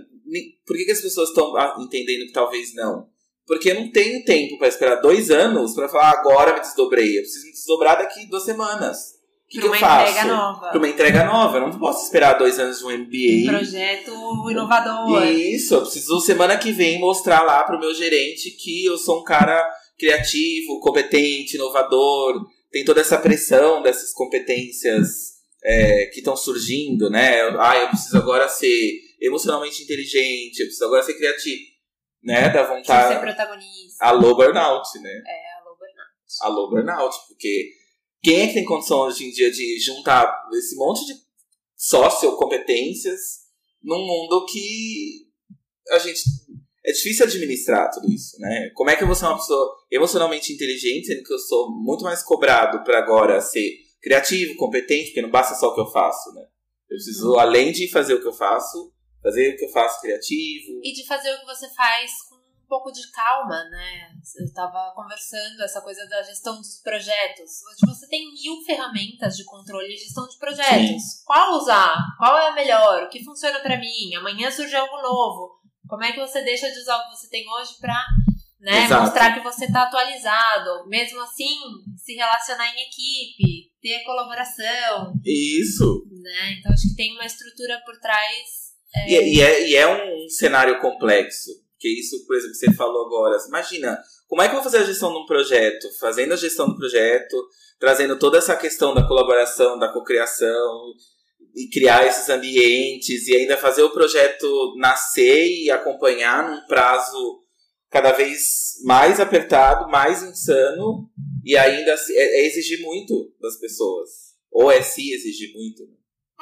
por 0.67 0.77
que, 0.77 0.85
que 0.85 0.93
as 0.93 1.01
pessoas 1.01 1.31
estão 1.31 1.57
ah, 1.57 1.75
entendendo 1.81 2.27
que 2.27 2.33
talvez 2.33 2.75
não? 2.75 3.11
Porque 3.47 3.71
eu 3.71 3.75
não 3.75 3.91
tenho 3.91 4.25
tempo 4.25 4.57
para 4.59 4.69
esperar 4.69 4.97
dois 4.97 5.31
anos 5.31 5.75
para 5.75 5.89
falar 5.89 6.11
agora 6.11 6.55
me 6.55 6.61
desdobrei. 6.61 7.19
Eu 7.19 7.23
preciso 7.23 7.47
me 7.47 7.53
desdobrar 7.53 7.99
daqui 7.99 8.27
duas 8.27 8.45
semanas. 8.45 8.99
O 9.45 9.49
que, 9.53 9.59
que 9.59 9.67
eu 9.67 9.71
uma 9.71 9.79
faço? 9.79 10.11
entrega 10.11 10.29
nova. 10.35 10.69
Para 10.69 10.79
uma 10.79 10.89
entrega 10.89 11.25
nova. 11.25 11.57
Eu 11.59 11.69
não 11.69 11.79
posso 11.79 12.05
esperar 12.05 12.39
dois 12.39 12.59
anos 12.59 12.79
de 12.79 12.85
um 12.85 12.89
Um 12.89 12.99
MBA. 12.99 13.51
projeto 13.51 14.51
inovador. 14.51 15.27
Isso, 15.27 15.75
eu 15.75 15.83
preciso 15.83 16.21
semana 16.21 16.57
que 16.57 16.73
vem 16.73 16.99
mostrar 16.99 17.43
lá 17.43 17.63
pro 17.65 17.79
meu 17.79 17.93
gerente 17.93 18.51
que 18.53 18.87
eu 18.87 18.97
sou 18.97 19.21
um 19.21 19.25
cara 19.25 19.63
criativo, 19.99 20.81
competente, 20.81 21.57
inovador. 21.57 22.47
Tem 22.71 22.85
toda 22.85 23.01
essa 23.03 23.19
pressão 23.19 23.83
dessas 23.83 24.13
competências 24.13 25.33
é, 25.63 26.07
que 26.07 26.19
estão 26.21 26.35
surgindo, 26.37 27.11
né? 27.11 27.41
Ah, 27.59 27.77
eu 27.77 27.89
preciso 27.89 28.17
agora 28.17 28.49
ser 28.49 28.93
emocionalmente 29.21 29.83
inteligente, 29.83 30.61
eu 30.61 30.67
preciso 30.67 30.85
agora 30.87 31.03
ser 31.03 31.15
criativo, 31.15 31.61
né? 32.23 32.51
Da 32.51 32.63
vontade. 32.63 33.15
ser 33.15 33.21
protagonista. 33.21 34.05
Alô 34.05 34.35
burnout, 34.35 34.99
né? 35.01 35.23
É, 35.27 35.61
alô, 35.61 35.77
Bernardo. 35.77 36.13
Alô 36.41 36.71
burnout, 36.71 37.17
porque 37.29 37.73
quem 38.23 38.43
é 38.43 38.47
que 38.47 38.55
tem 38.55 38.65
condição 38.65 38.99
hoje 39.01 39.27
em 39.27 39.31
dia 39.31 39.51
de 39.51 39.81
juntar 39.81 40.49
esse 40.55 40.77
monte 40.77 41.05
de 41.07 41.15
sociocompetências 41.77 43.43
num 43.83 43.99
mundo 43.99 44.47
que 44.47 45.27
a 45.91 45.99
gente 45.99 46.23
é 46.85 46.93
difícil 46.93 47.27
administrar 47.27 47.91
tudo 47.91 48.11
isso, 48.11 48.39
né? 48.41 48.71
Como 48.75 48.91
é 48.91 48.97
que 48.97 49.03
eu 49.03 49.07
vou 49.07 49.15
ser 49.15 49.27
uma 49.27 49.37
pessoa 49.37 49.77
emocionalmente 49.91 50.53
inteligente, 50.53 51.07
sendo 51.07 51.23
que 51.23 51.33
eu 51.33 51.39
sou 51.39 51.71
muito 51.71 52.03
mais 52.03 52.23
cobrado 52.23 52.83
para 52.83 52.99
agora 52.99 53.41
ser 53.41 53.77
criativo, 54.01 54.57
competente, 54.57 55.07
porque 55.07 55.23
não 55.23 55.31
basta 55.31 55.55
só 55.55 55.69
o 55.69 55.75
que 55.75 55.81
eu 55.81 55.91
faço, 55.91 56.33
né? 56.35 56.43
Eu 56.91 56.97
preciso, 56.97 57.39
além 57.39 57.71
de 57.73 57.89
fazer 57.91 58.15
o 58.15 58.21
que 58.21 58.27
eu 58.27 58.33
faço, 58.33 58.93
fazer 59.23 59.55
o 59.55 59.57
que 59.57 59.65
eu 59.65 59.71
faço 59.71 60.01
criativo. 60.01 60.81
E 60.83 60.93
de 60.93 61.07
fazer 61.07 61.33
o 61.33 61.41
que 61.41 61.47
você 61.47 61.69
faz 61.75 62.11
com 62.29 62.37
um 62.37 62.69
pouco 62.69 62.91
de 62.91 63.09
calma, 63.13 63.65
né? 63.71 64.09
Eu 64.41 64.53
tava 64.53 64.93
conversando 64.95 65.63
essa 65.63 65.81
coisa 65.81 66.07
da 66.09 66.23
gestão 66.23 66.57
dos 66.57 66.81
projetos. 66.83 67.51
Hoje 67.63 67.95
você 67.95 68.09
tem 68.09 68.33
mil 68.33 68.63
ferramentas 68.65 69.37
de 69.37 69.45
controle 69.45 69.95
e 69.95 69.97
gestão 69.97 70.27
de 70.27 70.39
projetos. 70.39 71.23
Qual 71.25 71.57
usar? 71.59 71.97
Qual 72.19 72.37
é 72.39 72.49
a 72.49 72.55
melhor? 72.55 73.05
O 73.05 73.09
que 73.09 73.25
funciona 73.25 73.61
pra 73.61 73.79
mim? 73.79 74.15
Amanhã 74.17 74.51
surge 74.51 74.75
algo 74.75 75.01
novo. 75.01 75.61
Como 75.87 76.03
é 76.03 76.13
que 76.13 76.21
você 76.21 76.43
deixa 76.43 76.71
de 76.71 76.79
usar 76.79 76.97
o 76.97 77.11
que 77.11 77.17
você 77.17 77.29
tem 77.29 77.45
hoje 77.47 77.75
pra 77.79 78.03
né, 78.59 78.89
mostrar 78.89 79.35
que 79.35 79.41
você 79.41 79.71
tá 79.71 79.83
atualizado? 79.83 80.89
Mesmo 80.89 81.21
assim, 81.21 81.59
se 81.99 82.15
relacionar 82.15 82.69
em 82.69 82.81
equipe, 82.81 83.71
ter 83.83 84.03
colaboração, 84.05 85.13
Isso. 85.23 86.07
né? 86.23 86.53
Então 86.59 86.73
acho 86.73 86.89
que 86.89 86.97
tem 86.97 87.13
uma 87.13 87.27
estrutura 87.27 87.83
por 87.85 87.99
trás 88.01 88.72
E, 89.07 89.37
e 89.37 89.41
é, 89.41 89.69
e 89.69 89.77
é 89.77 89.89
um 89.89 90.29
cenário 90.29 90.81
complexo. 90.81 91.51
Porque 91.73 91.89
isso, 91.89 92.25
por 92.27 92.37
exemplo, 92.37 92.53
que 92.53 92.59
você 92.59 92.73
falou 92.75 93.07
agora. 93.07 93.37
Imagina, 93.49 93.99
como 94.29 94.41
é 94.41 94.47
que 94.47 94.53
eu 94.53 94.63
vou 94.63 94.65
fazer 94.65 94.79
a 94.79 94.87
gestão 94.87 95.13
de 95.13 95.19
um 95.19 95.27
projeto? 95.27 95.89
Fazendo 95.99 96.33
a 96.33 96.37
gestão 96.37 96.69
do 96.69 96.77
projeto, 96.77 97.37
trazendo 97.79 98.19
toda 98.19 98.39
essa 98.39 98.57
questão 98.57 98.95
da 98.95 99.07
colaboração, 99.07 99.79
da 99.79 99.93
cocriação, 99.93 100.93
e 101.55 101.69
criar 101.69 102.07
esses 102.07 102.29
ambientes, 102.29 103.27
e 103.27 103.37
ainda 103.37 103.57
fazer 103.57 103.83
o 103.83 103.93
projeto 103.93 104.75
nascer 104.79 105.47
e 105.47 105.71
acompanhar 105.71 106.49
num 106.49 106.67
prazo 106.67 107.43
cada 107.91 108.13
vez 108.13 108.81
mais 108.85 109.21
apertado, 109.21 109.91
mais 109.91 110.23
insano, 110.23 111.11
e 111.45 111.57
ainda 111.57 111.91
é, 111.91 112.41
é 112.41 112.47
exigir 112.47 112.81
muito 112.81 113.35
das 113.41 113.59
pessoas. 113.59 114.09
Ou 114.51 114.71
é 114.71 114.81
se 114.83 115.13
exigir 115.13 115.53
muito. 115.53 115.83
né? 115.83 115.97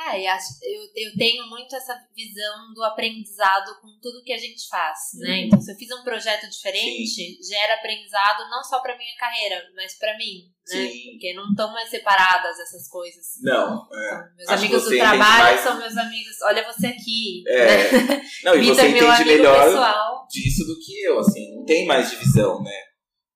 É, 0.09 0.19
e 0.19 0.26
eu, 0.26 0.83
eu 1.09 1.16
tenho 1.19 1.47
muito 1.49 1.76
essa 1.76 1.95
visão 2.16 2.73
do 2.75 2.83
aprendizado 2.85 3.78
com 3.83 3.88
tudo 4.00 4.23
que 4.25 4.33
a 4.33 4.38
gente 4.38 4.66
faz, 4.66 4.99
né? 5.19 5.28
Uhum. 5.28 5.45
Então, 5.47 5.61
se 5.61 5.71
eu 5.71 5.76
fiz 5.76 5.90
um 5.90 6.02
projeto 6.02 6.49
diferente, 6.49 7.38
gera 7.47 7.75
aprendizado 7.75 8.49
não 8.49 8.62
só 8.64 8.80
pra 8.80 8.97
minha 8.97 9.14
carreira, 9.19 9.62
mas 9.76 9.99
pra 9.99 10.16
mim, 10.16 10.49
né? 10.73 10.88
Sim. 10.88 11.11
Porque 11.11 11.35
não 11.35 11.50
estão 11.50 11.71
mais 11.73 11.90
separadas 11.90 12.59
essas 12.61 12.88
coisas. 12.88 13.26
Não, 13.42 13.87
é. 13.92 14.07
Então, 14.14 14.37
meus 14.37 14.49
Acho 14.49 14.64
amigos 14.64 14.85
do 14.85 14.97
trabalho 14.97 15.45
mais- 15.45 15.61
são 15.61 15.78
meus 15.78 15.97
amigos. 15.99 16.37
Olha 16.45 16.73
você 16.73 16.87
aqui. 16.87 17.45
É. 17.47 17.92
né? 17.92 18.23
Não, 18.45 18.54
e 18.57 18.64
você 18.64 18.80
é 18.80 18.88
meu 18.88 18.97
entende 19.04 19.23
amigo 19.23 19.28
melhor 19.37 19.64
pessoal. 19.66 20.26
disso 20.30 20.64
do 20.66 20.78
que 20.80 21.02
eu, 21.02 21.19
assim, 21.19 21.57
não 21.57 21.64
tem 21.66 21.85
mais 21.87 22.09
divisão, 22.11 22.62
né? 22.62 22.73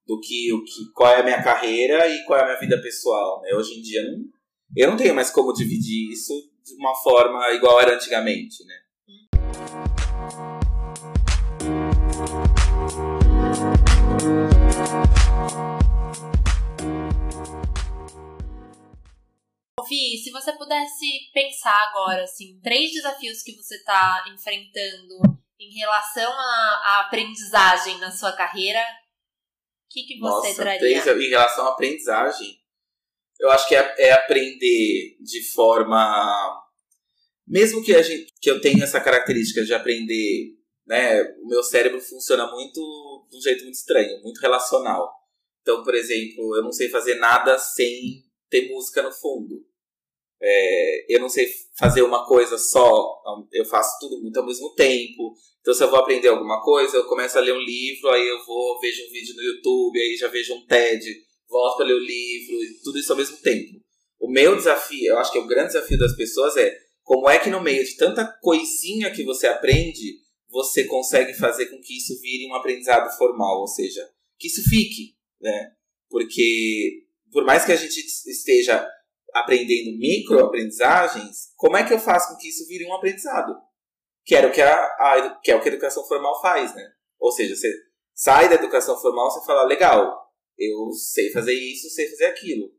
Do 0.07 0.19
que 0.19 0.51
o 0.51 0.63
que 0.63 0.91
qual 0.95 1.13
é 1.13 1.19
a 1.19 1.23
minha 1.23 1.43
carreira 1.43 2.07
e 2.07 2.23
qual 2.25 2.39
é 2.39 2.41
a 2.41 2.45
minha 2.47 2.59
vida 2.59 2.81
pessoal, 2.81 3.41
né? 3.41 3.53
Hoje 3.53 3.77
em 3.77 3.81
dia 3.83 4.01
não, 4.03 4.17
eu 4.75 4.89
não 4.89 4.97
tenho 4.97 5.13
mais 5.13 5.29
como 5.29 5.53
dividir 5.53 6.11
isso 6.11 6.33
de 6.65 6.73
uma 6.75 6.95
forma 6.95 7.51
igual 7.51 7.79
era 7.79 7.93
antigamente, 7.93 8.65
né? 8.65 8.81
Fih, 19.87 20.17
se 20.17 20.31
você 20.31 20.51
pudesse 20.53 21.05
pensar 21.31 21.75
agora, 21.89 22.23
assim, 22.23 22.59
três 22.63 22.91
desafios 22.91 23.43
que 23.43 23.55
você 23.55 23.75
está 23.75 24.25
enfrentando 24.33 25.39
em 25.59 25.77
relação 25.77 26.33
à, 26.33 27.05
aprendizagem 27.05 27.99
na 27.99 28.09
sua 28.09 28.31
carreira, 28.31 28.81
o 28.81 29.93
que, 29.93 30.03
que 30.07 30.19
você 30.19 30.47
Nossa, 30.47 30.55
traria? 30.55 30.79
Três, 30.79 31.05
em 31.05 31.29
relação 31.29 31.67
à 31.67 31.69
aprendizagem, 31.69 32.59
eu 33.39 33.49
acho 33.49 33.67
que 33.67 33.75
é, 33.75 33.95
é 33.97 34.11
aprender 34.11 35.17
de 35.21 35.51
forma. 35.53 36.61
Mesmo 37.47 37.83
que, 37.83 37.93
a 37.93 38.01
gente, 38.01 38.33
que 38.41 38.49
eu 38.49 38.59
tenha 38.59 38.83
essa 38.83 38.99
característica 38.99 39.63
de 39.63 39.73
aprender, 39.73 40.55
né? 40.87 41.21
O 41.43 41.47
meu 41.47 41.63
cérebro 41.63 42.01
funciona 42.01 42.49
muito 42.51 43.27
de 43.29 43.37
um 43.37 43.41
jeito 43.41 43.63
muito 43.63 43.75
estranho, 43.75 44.21
muito 44.23 44.39
relacional. 44.39 45.11
Então, 45.61 45.83
por 45.83 45.95
exemplo, 45.95 46.55
eu 46.55 46.63
não 46.63 46.71
sei 46.71 46.89
fazer 46.89 47.15
nada 47.15 47.57
sem 47.57 48.23
ter 48.49 48.69
música 48.69 49.01
no 49.01 49.11
fundo. 49.11 49.65
É, 50.41 51.15
eu 51.15 51.19
não 51.19 51.29
sei 51.29 51.47
fazer 51.77 52.01
uma 52.03 52.25
coisa 52.25 52.57
só, 52.57 53.21
eu 53.51 53.65
faço 53.65 53.97
tudo 53.99 54.21
muito 54.21 54.39
ao 54.39 54.45
mesmo 54.45 54.73
tempo. 54.75 55.33
Então, 55.61 55.73
se 55.73 55.83
eu 55.83 55.89
vou 55.89 55.99
aprender 55.99 56.27
alguma 56.27 56.61
coisa, 56.61 56.97
eu 56.97 57.07
começo 57.07 57.37
a 57.37 57.41
ler 57.41 57.53
um 57.53 57.59
livro, 57.59 58.09
aí 58.09 58.27
eu 58.27 58.45
vou, 58.45 58.79
vejo 58.79 59.07
um 59.07 59.11
vídeo 59.11 59.35
no 59.35 59.41
YouTube, 59.41 59.99
aí 59.99 60.15
já 60.15 60.27
vejo 60.27 60.53
um 60.53 60.65
TED, 60.67 61.03
volto 61.49 61.77
para 61.77 61.85
ler 61.85 61.93
o 61.93 61.99
livro, 61.99 62.63
e 62.63 62.79
tudo 62.83 62.99
isso 62.99 63.11
ao 63.11 63.17
mesmo 63.17 63.37
tempo. 63.37 63.79
O 64.19 64.29
meu 64.29 64.55
desafio, 64.55 65.11
eu 65.11 65.17
acho 65.19 65.31
que 65.31 65.37
é 65.37 65.41
o 65.41 65.47
grande 65.47 65.73
desafio 65.73 65.97
das 65.97 66.15
pessoas 66.15 66.57
é 66.57 66.77
como 67.03 67.29
é 67.29 67.37
que 67.37 67.49
no 67.49 67.61
meio 67.61 67.83
de 67.83 67.95
tanta 67.95 68.25
coisinha 68.41 69.11
que 69.11 69.23
você 69.23 69.45
aprende, 69.45 70.19
você 70.49 70.85
consegue 70.85 71.33
fazer 71.33 71.67
com 71.67 71.79
que 71.79 71.97
isso 71.97 72.19
vire 72.21 72.47
um 72.49 72.55
aprendizado 72.55 73.15
formal, 73.17 73.59
ou 73.59 73.67
seja, 73.67 74.09
que 74.39 74.47
isso 74.47 74.67
fique, 74.67 75.15
né? 75.39 75.71
Porque 76.09 77.05
por 77.31 77.43
mais 77.43 77.65
que 77.65 77.71
a 77.71 77.75
gente 77.75 77.99
esteja 77.99 78.87
aprendendo 79.33 79.97
microaprendizagens, 79.97 81.51
como 81.57 81.75
é 81.75 81.85
que 81.85 81.93
eu 81.93 81.99
faço 81.99 82.29
com 82.29 82.37
que 82.37 82.47
isso 82.47 82.65
vire 82.67 82.85
um 82.85 82.93
aprendizado? 82.93 83.53
Que, 84.23 84.35
o 84.37 84.51
que, 84.51 84.61
a, 84.61 84.73
a, 84.73 85.39
que 85.43 85.51
é 85.51 85.55
o 85.55 85.61
que 85.61 85.69
a 85.69 85.71
educação 85.73 86.07
formal 86.07 86.41
faz, 86.41 86.73
né? 86.73 86.89
Ou 87.19 87.31
seja, 87.31 87.55
você 87.55 87.71
sai 88.13 88.47
da 88.47 88.55
educação 88.55 88.99
formal, 88.99 89.29
você 89.29 89.45
fala, 89.45 89.65
legal, 89.65 90.24
eu 90.57 90.91
sei 90.91 91.31
fazer 91.31 91.53
isso, 91.53 91.89
sei 91.89 92.09
fazer 92.09 92.25
aquilo. 92.25 92.71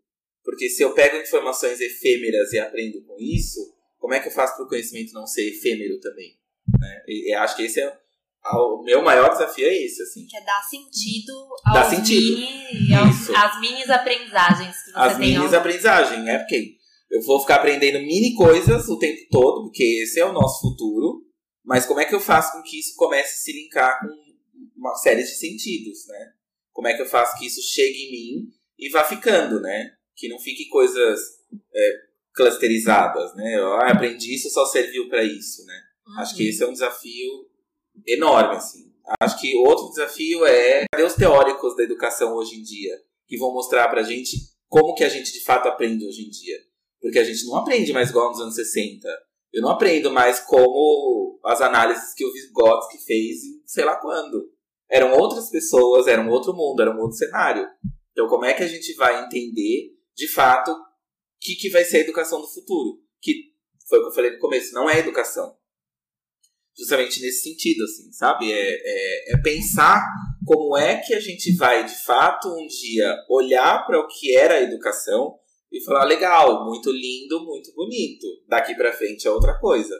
Porque 0.44 0.68
se 0.68 0.82
eu 0.82 0.92
pego 0.94 1.16
informações 1.16 1.80
efêmeras 1.80 2.52
e 2.52 2.58
aprendo 2.58 3.02
com 3.04 3.16
isso, 3.18 3.60
como 3.98 4.14
é 4.14 4.20
que 4.20 4.28
eu 4.28 4.32
faço 4.32 4.54
para 4.56 4.64
o 4.64 4.68
conhecimento 4.68 5.12
não 5.12 5.26
ser 5.26 5.48
efêmero 5.50 5.98
também? 6.00 6.36
Né? 6.78 7.02
E, 7.08 7.30
e 7.30 7.34
acho 7.34 7.56
que 7.56 7.62
esse 7.62 7.80
é 7.80 7.98
o 8.52 8.82
meu 8.84 9.02
maior 9.02 9.28
desafio 9.30 9.66
é 9.66 9.76
esse, 9.76 10.00
assim. 10.02 10.24
Que 10.28 10.36
é 10.36 10.44
dar 10.44 10.62
sentido 10.62 11.32
aos 11.64 11.74
Dá 11.74 11.90
sentido. 11.96 12.36
mini, 12.38 12.94
aos, 12.94 13.28
às 13.30 13.60
minis 13.60 13.90
aprendizagens 13.90 14.76
que 14.84 14.90
você 14.92 14.98
As 14.98 15.16
tem. 15.18 15.32
minis 15.34 15.52
ao- 15.52 15.58
aprendizagens, 15.60 16.24
né? 16.24 16.38
Porque 16.38 16.76
eu 17.10 17.20
vou 17.22 17.40
ficar 17.40 17.56
aprendendo 17.56 17.98
mini 17.98 18.34
coisas 18.34 18.88
o 18.88 18.98
tempo 19.00 19.20
todo, 19.32 19.64
porque 19.64 19.82
esse 20.04 20.20
é 20.20 20.24
o 20.24 20.32
nosso 20.32 20.60
futuro. 20.60 21.24
Mas 21.64 21.84
como 21.86 21.98
é 21.98 22.04
que 22.04 22.14
eu 22.14 22.20
faço 22.20 22.52
com 22.52 22.62
que 22.62 22.78
isso 22.78 22.94
comece 22.94 23.32
a 23.34 23.36
se 23.38 23.52
linkar 23.52 23.98
com 24.00 24.14
uma 24.76 24.94
série 24.94 25.24
de 25.24 25.34
sentidos, 25.34 26.06
né? 26.06 26.32
Como 26.76 26.88
é 26.88 26.94
que 26.94 27.00
eu 27.00 27.06
faço 27.06 27.38
que 27.38 27.46
isso 27.46 27.62
chegue 27.62 28.04
em 28.04 28.10
mim 28.10 28.52
e 28.78 28.90
vá 28.90 29.02
ficando, 29.02 29.62
né? 29.62 29.92
Que 30.14 30.28
não 30.28 30.38
fique 30.38 30.68
coisas 30.68 31.18
é, 31.74 31.92
clusterizadas, 32.34 33.34
né? 33.34 33.56
Eu 33.56 33.72
ah, 33.72 33.92
aprendi 33.92 34.34
isso, 34.34 34.50
só 34.50 34.66
serviu 34.66 35.08
para 35.08 35.24
isso, 35.24 35.64
né? 35.64 35.80
Uhum. 36.06 36.20
Acho 36.20 36.36
que 36.36 36.46
esse 36.46 36.62
é 36.62 36.66
um 36.66 36.74
desafio 36.74 37.30
enorme, 38.06 38.56
assim. 38.56 38.92
Acho 39.18 39.40
que 39.40 39.56
outro 39.56 39.88
desafio 39.88 40.44
é 40.44 40.84
cadê 40.92 41.02
os 41.02 41.14
teóricos 41.14 41.74
da 41.76 41.82
educação 41.82 42.34
hoje 42.34 42.56
em 42.56 42.62
dia 42.62 42.92
que 43.26 43.38
vão 43.38 43.54
mostrar 43.54 43.88
pra 43.88 44.02
gente 44.02 44.36
como 44.68 44.94
que 44.94 45.04
a 45.04 45.08
gente 45.08 45.32
de 45.32 45.42
fato 45.44 45.68
aprende 45.68 46.06
hoje 46.06 46.26
em 46.26 46.28
dia. 46.28 46.58
Porque 47.00 47.18
a 47.18 47.24
gente 47.24 47.46
não 47.46 47.56
aprende 47.56 47.90
mais 47.90 48.10
igual 48.10 48.28
nos 48.28 48.40
anos 48.40 48.54
60. 48.54 49.08
Eu 49.50 49.62
não 49.62 49.70
aprendo 49.70 50.10
mais 50.10 50.40
como 50.40 51.40
as 51.42 51.62
análises 51.62 52.12
que 52.12 52.26
o 52.26 52.32
Vygotsky 52.34 52.98
fez 52.98 53.44
em 53.44 53.62
sei 53.64 53.86
lá 53.86 53.96
quando. 53.96 54.54
Eram 54.90 55.12
outras 55.18 55.50
pessoas, 55.50 56.06
era 56.06 56.20
um 56.20 56.30
outro 56.30 56.52
mundo, 56.52 56.80
era 56.80 56.90
um 56.90 57.00
outro 57.00 57.16
cenário. 57.16 57.66
Então 58.12 58.28
como 58.28 58.44
é 58.44 58.54
que 58.54 58.62
a 58.62 58.68
gente 58.68 58.94
vai 58.94 59.24
entender 59.24 59.94
de 60.14 60.28
fato 60.28 60.70
o 60.70 60.76
que, 61.40 61.54
que 61.56 61.70
vai 61.70 61.84
ser 61.84 61.98
a 61.98 62.00
educação 62.00 62.40
do 62.40 62.48
futuro? 62.48 62.98
Que 63.20 63.52
foi 63.88 63.98
o 63.98 64.02
que 64.02 64.08
eu 64.08 64.14
falei 64.14 64.30
no 64.32 64.38
começo, 64.38 64.74
não 64.74 64.88
é 64.88 64.98
educação 64.98 65.56
justamente 66.78 67.20
nesse 67.22 67.42
sentido, 67.42 67.84
assim, 67.84 68.12
sabe? 68.12 68.52
É, 68.52 68.58
é, 68.58 69.34
é, 69.34 69.42
pensar 69.42 70.04
como 70.44 70.76
é 70.76 70.96
que 70.96 71.14
a 71.14 71.20
gente 71.20 71.56
vai, 71.56 71.84
de 71.84 72.04
fato, 72.04 72.48
um 72.48 72.66
dia 72.66 73.16
olhar 73.30 73.86
para 73.86 73.98
o 73.98 74.06
que 74.06 74.36
era 74.36 74.54
a 74.54 74.62
educação 74.62 75.38
e 75.72 75.82
falar, 75.82 76.04
legal, 76.04 76.66
muito 76.66 76.90
lindo, 76.92 77.44
muito 77.44 77.72
bonito. 77.74 78.26
Daqui 78.46 78.74
para 78.74 78.92
frente 78.92 79.26
é 79.26 79.30
outra 79.30 79.58
coisa. 79.58 79.94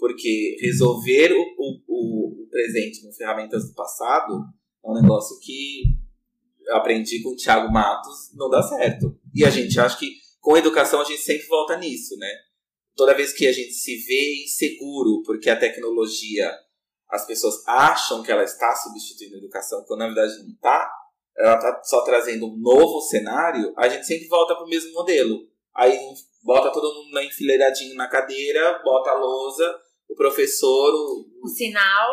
Porque 0.00 0.56
resolver 0.60 1.32
o, 1.32 1.42
o, 1.86 2.42
o 2.42 2.48
presente 2.50 3.02
com 3.02 3.12
ferramentas 3.12 3.68
do 3.68 3.74
passado 3.74 4.42
é 4.84 4.90
um 4.90 5.00
negócio 5.00 5.38
que 5.40 5.82
aprendi 6.70 7.22
com 7.22 7.30
o 7.30 7.36
Thiago 7.36 7.72
Matos, 7.72 8.34
não 8.34 8.50
dá 8.50 8.62
certo. 8.62 9.16
E 9.32 9.44
a 9.44 9.50
gente 9.50 9.78
acha 9.78 9.96
que 9.96 10.14
com 10.40 10.56
educação 10.56 11.00
a 11.00 11.04
gente 11.04 11.20
sempre 11.20 11.46
volta 11.46 11.76
nisso, 11.76 12.16
né? 12.16 12.30
toda 13.00 13.14
vez 13.14 13.32
que 13.32 13.46
a 13.46 13.52
gente 13.52 13.72
se 13.72 13.96
vê 14.06 14.44
inseguro 14.44 15.22
porque 15.24 15.48
a 15.48 15.58
tecnologia, 15.58 16.52
as 17.08 17.26
pessoas 17.26 17.66
acham 17.66 18.22
que 18.22 18.30
ela 18.30 18.44
está 18.44 18.74
substituindo 18.76 19.36
a 19.36 19.38
educação, 19.38 19.82
quando 19.86 20.00
na 20.00 20.06
verdade 20.06 20.42
não 20.42 20.50
está, 20.50 20.92
ela 21.38 21.54
está 21.54 21.82
só 21.82 22.04
trazendo 22.04 22.46
um 22.46 22.58
novo 22.58 23.00
cenário, 23.00 23.72
a 23.76 23.88
gente 23.88 24.06
sempre 24.06 24.28
volta 24.28 24.54
para 24.54 24.66
o 24.66 24.68
mesmo 24.68 24.92
modelo. 24.92 25.48
Aí 25.74 25.98
bota 26.42 26.70
todo 26.70 26.94
mundo 26.94 27.20
enfileiradinho 27.20 27.94
na 27.94 28.06
cadeira, 28.06 28.82
bota 28.84 29.10
a 29.10 29.14
lousa, 29.14 29.78
o 30.10 30.14
professor, 30.14 30.92
o, 30.92 31.26
O 31.44 31.48
sinal. 31.48 32.10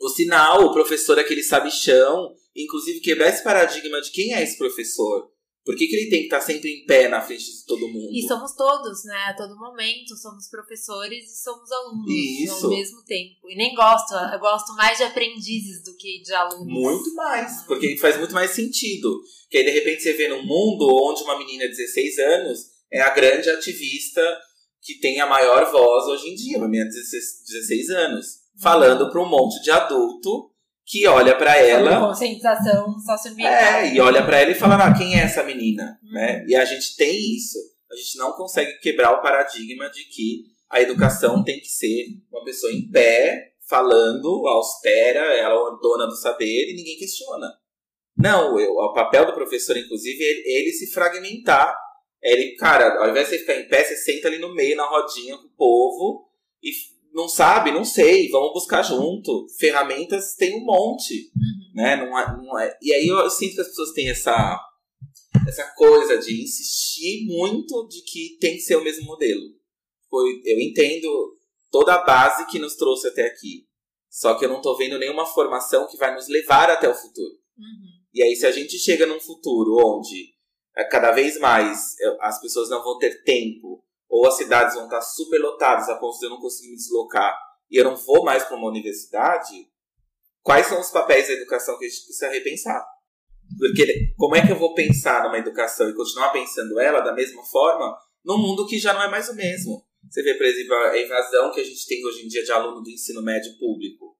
o 0.00 0.08
sinal, 0.08 0.64
o 0.64 0.72
professor 0.72 1.18
é 1.18 1.20
aquele 1.20 1.42
sabichão, 1.42 2.32
inclusive 2.56 3.00
quebrar 3.00 3.28
esse 3.28 3.44
paradigma 3.44 4.00
de 4.00 4.10
quem 4.10 4.34
é 4.34 4.42
esse 4.42 4.56
professor. 4.56 5.32
Por 5.64 5.74
que, 5.76 5.86
que 5.86 5.96
ele 5.96 6.10
tem 6.10 6.18
que 6.20 6.24
estar 6.26 6.42
sempre 6.42 6.70
em 6.70 6.84
pé 6.84 7.08
na 7.08 7.22
frente 7.22 7.42
de 7.42 7.64
todo 7.64 7.88
mundo? 7.88 8.10
E 8.12 8.20
somos 8.28 8.54
todos, 8.54 9.02
né? 9.04 9.16
A 9.28 9.34
todo 9.34 9.56
momento, 9.58 10.14
somos 10.14 10.46
professores 10.50 11.24
e 11.24 11.42
somos 11.42 11.72
alunos 11.72 12.06
Isso. 12.06 12.66
ao 12.66 12.70
mesmo 12.70 13.02
tempo. 13.04 13.48
E 13.48 13.56
nem 13.56 13.74
gosto, 13.74 14.14
eu 14.14 14.38
gosto 14.38 14.74
mais 14.74 14.98
de 14.98 15.04
aprendizes 15.04 15.82
do 15.82 15.96
que 15.96 16.20
de 16.20 16.34
alunos. 16.34 16.66
Muito 16.66 17.14
mais, 17.14 17.62
porque 17.66 17.96
faz 17.96 18.18
muito 18.18 18.34
mais 18.34 18.50
sentido. 18.50 19.22
Que 19.48 19.56
aí, 19.56 19.64
de 19.64 19.70
repente, 19.70 20.02
você 20.02 20.12
vê 20.12 20.28
num 20.28 20.44
mundo 20.44 20.86
onde 21.02 21.22
uma 21.22 21.38
menina 21.38 21.64
de 21.64 21.74
16 21.74 22.18
anos 22.18 22.58
é 22.92 23.00
a 23.00 23.10
grande 23.14 23.48
ativista 23.48 24.20
que 24.84 25.00
tem 25.00 25.18
a 25.18 25.26
maior 25.26 25.72
voz 25.72 26.04
hoje 26.04 26.28
em 26.28 26.34
dia, 26.34 26.58
uma 26.58 26.68
menina 26.68 26.90
de 26.90 26.96
16, 26.96 27.42
16 27.48 27.90
anos, 27.90 28.26
falando 28.60 29.10
para 29.10 29.20
um 29.20 29.28
monte 29.28 29.62
de 29.62 29.70
adulto 29.70 30.50
que 30.84 31.06
olha 31.06 31.34
para 31.36 31.56
ela. 31.56 32.08
conscientização 32.08 32.94
socioambiental. 33.00 33.54
É, 33.54 33.94
e 33.94 33.98
olha 33.98 34.22
para 34.22 34.40
ela 34.40 34.50
e 34.50 34.54
fala, 34.54 34.76
ah, 34.76 34.92
quem 34.92 35.18
é 35.18 35.22
essa 35.22 35.42
menina? 35.42 35.98
Uhum. 36.02 36.12
Né? 36.12 36.44
E 36.46 36.54
a 36.54 36.66
gente 36.66 36.94
tem 36.96 37.16
isso. 37.34 37.58
A 37.90 37.96
gente 37.96 38.18
não 38.18 38.32
consegue 38.32 38.78
quebrar 38.80 39.12
o 39.12 39.22
paradigma 39.22 39.88
de 39.88 40.04
que 40.04 40.42
a 40.68 40.82
educação 40.82 41.42
tem 41.42 41.58
que 41.60 41.68
ser 41.68 42.04
uma 42.30 42.44
pessoa 42.44 42.70
em 42.70 42.90
pé, 42.90 43.54
falando, 43.66 44.46
austera, 44.46 45.20
ela 45.34 45.54
é 45.54 45.72
a 45.72 45.78
dona 45.80 46.06
do 46.06 46.16
saber 46.16 46.70
e 46.70 46.76
ninguém 46.76 46.98
questiona. 46.98 47.46
Não, 48.16 48.58
eu, 48.60 48.72
o 48.72 48.92
papel 48.92 49.26
do 49.26 49.32
professor, 49.32 49.76
inclusive, 49.76 50.22
é 50.22 50.30
ele, 50.30 50.42
ele 50.46 50.72
se 50.72 50.92
fragmentar. 50.92 51.74
Ele, 52.24 52.56
cara, 52.56 53.02
ao 53.02 53.10
invés 53.10 53.28
de 53.28 53.34
você 53.34 53.38
ficar 53.40 53.60
em 53.60 53.68
pé, 53.68 53.84
você 53.84 53.96
senta 53.96 54.28
ali 54.28 54.38
no 54.38 54.54
meio, 54.54 54.76
na 54.76 54.86
rodinha 54.86 55.36
com 55.36 55.46
o 55.46 55.56
povo 55.56 56.30
e 56.62 56.72
não 57.12 57.28
sabe, 57.28 57.70
não 57.70 57.84
sei, 57.84 58.28
vamos 58.30 58.54
buscar 58.54 58.82
junto. 58.82 59.46
Ferramentas 59.58 60.34
tem 60.34 60.56
um 60.56 60.64
monte 60.64 61.30
Uhum. 61.36 61.72
né? 61.74 61.96
Não 61.96 62.18
é, 62.18 62.36
não 62.36 62.58
é. 62.58 62.78
E 62.80 62.92
aí 62.94 63.06
eu 63.06 63.28
sinto 63.28 63.54
que 63.54 63.60
as 63.60 63.68
pessoas 63.68 63.92
têm 63.92 64.08
essa, 64.08 64.58
essa 65.46 65.64
coisa 65.76 66.16
de 66.18 66.42
insistir 66.42 67.26
muito 67.26 67.86
de 67.88 68.02
que 68.02 68.38
tem 68.40 68.54
que 68.54 68.62
ser 68.62 68.76
o 68.76 68.84
mesmo 68.84 69.04
modelo. 69.04 69.42
Foi, 70.08 70.40
eu 70.44 70.58
entendo 70.60 71.36
toda 71.70 71.94
a 71.94 72.04
base 72.04 72.46
que 72.46 72.58
nos 72.58 72.74
trouxe 72.74 73.08
até 73.08 73.26
aqui. 73.26 73.66
Só 74.08 74.34
que 74.34 74.44
eu 74.44 74.48
não 74.48 74.62
tô 74.62 74.76
vendo 74.76 74.98
nenhuma 74.98 75.26
formação 75.26 75.88
que 75.88 75.96
vai 75.96 76.14
nos 76.14 76.28
levar 76.28 76.70
até 76.70 76.88
o 76.88 76.94
futuro. 76.94 77.34
Uhum. 77.58 78.04
E 78.14 78.22
aí, 78.22 78.36
se 78.36 78.46
a 78.46 78.52
gente 78.52 78.78
chega 78.78 79.06
num 79.06 79.18
futuro 79.20 79.76
onde 79.84 80.33
cada 80.90 81.12
vez 81.12 81.38
mais 81.38 81.94
as 82.20 82.40
pessoas 82.40 82.68
não 82.68 82.82
vão 82.82 82.98
ter 82.98 83.22
tempo, 83.22 83.84
ou 84.08 84.26
as 84.26 84.36
cidades 84.36 84.74
vão 84.74 84.84
estar 84.84 85.00
superlotadas 85.00 85.88
a 85.88 85.96
ponto 85.96 86.18
de 86.18 86.26
eu 86.26 86.30
não 86.30 86.40
conseguir 86.40 86.70
me 86.70 86.76
deslocar, 86.76 87.36
e 87.70 87.76
eu 87.76 87.84
não 87.84 87.96
vou 87.96 88.24
mais 88.24 88.44
para 88.44 88.56
uma 88.56 88.68
universidade, 88.68 89.68
quais 90.42 90.66
são 90.66 90.80
os 90.80 90.90
papéis 90.90 91.28
da 91.28 91.34
educação 91.34 91.78
que 91.78 91.86
a 91.86 91.88
gente 91.88 92.04
precisa 92.04 92.28
repensar? 92.28 92.84
Porque 93.58 94.14
como 94.16 94.36
é 94.36 94.46
que 94.46 94.52
eu 94.52 94.58
vou 94.58 94.74
pensar 94.74 95.22
numa 95.24 95.38
educação 95.38 95.88
e 95.88 95.94
continuar 95.94 96.30
pensando 96.30 96.80
ela 96.80 97.00
da 97.00 97.12
mesma 97.12 97.42
forma 97.44 97.96
num 98.24 98.38
mundo 98.38 98.66
que 98.66 98.78
já 98.78 98.92
não 98.92 99.02
é 99.02 99.08
mais 99.10 99.28
o 99.28 99.34
mesmo? 99.34 99.84
Você 100.10 100.22
vê, 100.22 100.34
por 100.34 100.46
exemplo, 100.46 100.74
a 100.74 100.98
invasão 100.98 101.52
que 101.52 101.60
a 101.60 101.64
gente 101.64 101.86
tem 101.86 102.04
hoje 102.06 102.24
em 102.24 102.28
dia 102.28 102.44
de 102.44 102.52
aluno 102.52 102.82
do 102.82 102.90
ensino 102.90 103.22
médio 103.22 103.56
público. 103.58 104.16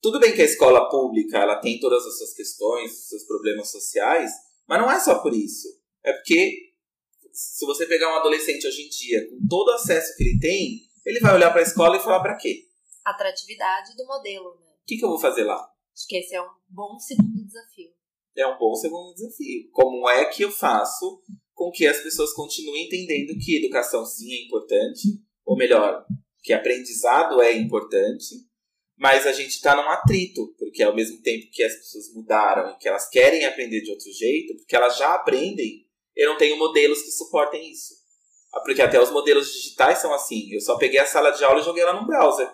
Tudo 0.00 0.18
bem 0.18 0.34
que 0.34 0.40
a 0.40 0.46
escola 0.46 0.88
pública 0.88 1.38
ela 1.38 1.56
tem 1.56 1.78
todas 1.78 2.06
as 2.06 2.16
suas 2.16 2.32
questões, 2.32 3.08
seus 3.08 3.24
problemas 3.24 3.70
sociais, 3.70 4.30
mas 4.70 4.80
não 4.80 4.88
é 4.88 5.00
só 5.00 5.18
por 5.18 5.34
isso. 5.34 5.66
É 6.04 6.12
porque 6.12 6.70
se 7.32 7.66
você 7.66 7.86
pegar 7.86 8.08
um 8.14 8.20
adolescente 8.20 8.64
hoje 8.64 8.82
em 8.82 8.88
dia, 8.88 9.28
com 9.28 9.48
todo 9.48 9.66
o 9.66 9.72
acesso 9.72 10.16
que 10.16 10.22
ele 10.22 10.38
tem, 10.38 10.82
ele 11.04 11.18
vai 11.18 11.34
olhar 11.34 11.50
para 11.50 11.58
a 11.58 11.64
escola 11.64 11.96
e 11.96 12.00
falar 12.00 12.20
para 12.20 12.36
quê? 12.36 12.68
Atratividade 13.04 13.96
do 13.96 14.06
modelo, 14.06 14.54
né? 14.60 14.66
O 14.80 14.86
que, 14.86 14.96
que 14.96 15.04
eu 15.04 15.08
vou 15.08 15.18
fazer 15.18 15.42
lá? 15.42 15.56
Acho 15.56 16.06
que 16.06 16.18
esse 16.18 16.36
é 16.36 16.40
um 16.40 16.50
bom 16.68 16.96
segundo 17.00 17.44
desafio. 17.44 17.90
É 18.36 18.46
um 18.46 18.56
bom 18.58 18.72
segundo 18.76 19.12
desafio. 19.12 19.68
Como 19.72 20.08
é 20.08 20.26
que 20.26 20.44
eu 20.44 20.52
faço 20.52 21.20
com 21.52 21.72
que 21.72 21.84
as 21.84 22.00
pessoas 22.00 22.32
continuem 22.32 22.86
entendendo 22.86 23.36
que 23.44 23.58
educação 23.58 24.06
sim 24.06 24.32
é 24.32 24.46
importante, 24.46 25.20
ou 25.44 25.56
melhor, 25.56 26.06
que 26.44 26.52
aprendizado 26.52 27.42
é 27.42 27.52
importante, 27.56 28.36
mas 29.00 29.26
a 29.26 29.32
gente 29.32 29.52
está 29.52 29.74
num 29.74 29.88
atrito, 29.88 30.54
porque 30.58 30.82
ao 30.82 30.94
mesmo 30.94 31.22
tempo 31.22 31.50
que 31.50 31.62
as 31.62 31.74
pessoas 31.74 32.12
mudaram 32.12 32.70
e 32.70 32.76
que 32.76 32.86
elas 32.86 33.08
querem 33.08 33.46
aprender 33.46 33.80
de 33.80 33.90
outro 33.90 34.12
jeito, 34.12 34.54
porque 34.58 34.76
elas 34.76 34.98
já 34.98 35.14
aprendem, 35.14 35.86
eu 36.14 36.28
não 36.28 36.36
tenho 36.36 36.58
modelos 36.58 37.00
que 37.00 37.10
suportem 37.10 37.72
isso. 37.72 37.94
Ah, 38.52 38.60
porque 38.60 38.82
até 38.82 39.00
os 39.00 39.10
modelos 39.10 39.50
digitais 39.50 40.00
são 40.00 40.12
assim. 40.12 40.52
Eu 40.52 40.60
só 40.60 40.76
peguei 40.76 41.00
a 41.00 41.06
sala 41.06 41.30
de 41.30 41.42
aula 41.42 41.60
e 41.60 41.64
joguei 41.64 41.82
ela 41.82 41.98
no 41.98 42.06
browser. 42.06 42.46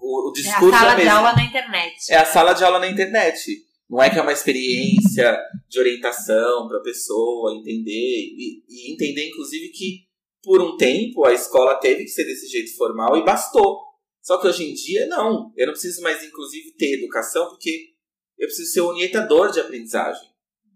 O, 0.00 0.30
o 0.30 0.32
discurso 0.32 0.74
é 0.74 0.78
a 0.78 0.80
sala 0.80 0.92
é 1.00 1.04
de 1.04 1.08
aula 1.08 1.32
na 1.32 1.44
internet. 1.44 1.94
É 2.10 2.16
a 2.16 2.24
sala 2.24 2.52
de 2.52 2.64
aula 2.64 2.78
na 2.80 2.88
internet. 2.88 3.64
Não 3.88 4.02
é 4.02 4.10
que 4.10 4.18
é 4.18 4.22
uma 4.22 4.32
experiência 4.32 5.38
de 5.68 5.78
orientação 5.78 6.66
para 6.66 6.78
a 6.78 6.82
pessoa 6.82 7.54
entender 7.54 7.92
e, 7.92 8.64
e 8.68 8.92
entender, 8.92 9.28
inclusive, 9.28 9.68
que 9.68 10.08
por 10.42 10.60
um 10.60 10.76
tempo 10.76 11.24
a 11.24 11.32
escola 11.32 11.76
teve 11.76 12.02
que 12.02 12.10
ser 12.10 12.24
desse 12.24 12.48
jeito 12.48 12.76
formal 12.76 13.16
e 13.16 13.24
bastou. 13.24 13.93
Só 14.24 14.38
que 14.38 14.48
hoje 14.48 14.64
em 14.64 14.72
dia, 14.72 15.06
não. 15.06 15.52
Eu 15.54 15.66
não 15.66 15.74
preciso 15.74 16.00
mais, 16.00 16.24
inclusive, 16.24 16.72
ter 16.78 16.94
educação, 16.98 17.50
porque 17.50 17.90
eu 18.38 18.48
preciso 18.48 18.72
ser 18.72 18.80
um 18.80 18.86
orientador 18.86 19.52
de 19.52 19.60
aprendizagem. 19.60 20.26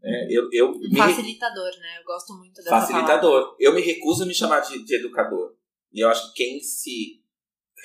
É, 0.05 0.27
eu, 0.31 0.49
eu 0.53 0.71
Um 0.71 0.97
facilitador, 0.97 1.71
né? 1.81 1.99
Eu 1.99 2.05
gosto 2.05 2.35
muito 2.35 2.57
dessa 2.57 2.69
facilitador. 2.69 3.57
Eu 3.59 3.75
me 3.75 3.81
recuso 3.81 4.23
a 4.23 4.27
me 4.27 4.35
chamar 4.35 4.61
de, 4.61 4.85
de 4.85 4.97
educador. 4.97 5.57
E 5.93 6.05
eu 6.05 6.09
acho 6.11 6.29
que 6.29 6.45
quem 6.45 6.61
se 6.61 7.23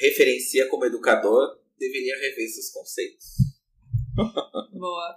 referencia 0.01 0.67
como 0.67 0.85
educador 0.85 1.57
deveria 1.79 2.15
rever 2.19 2.49
seus 2.49 2.69
conceitos. 2.69 3.25
palavra. 4.15 4.69
Boa. 4.77 5.15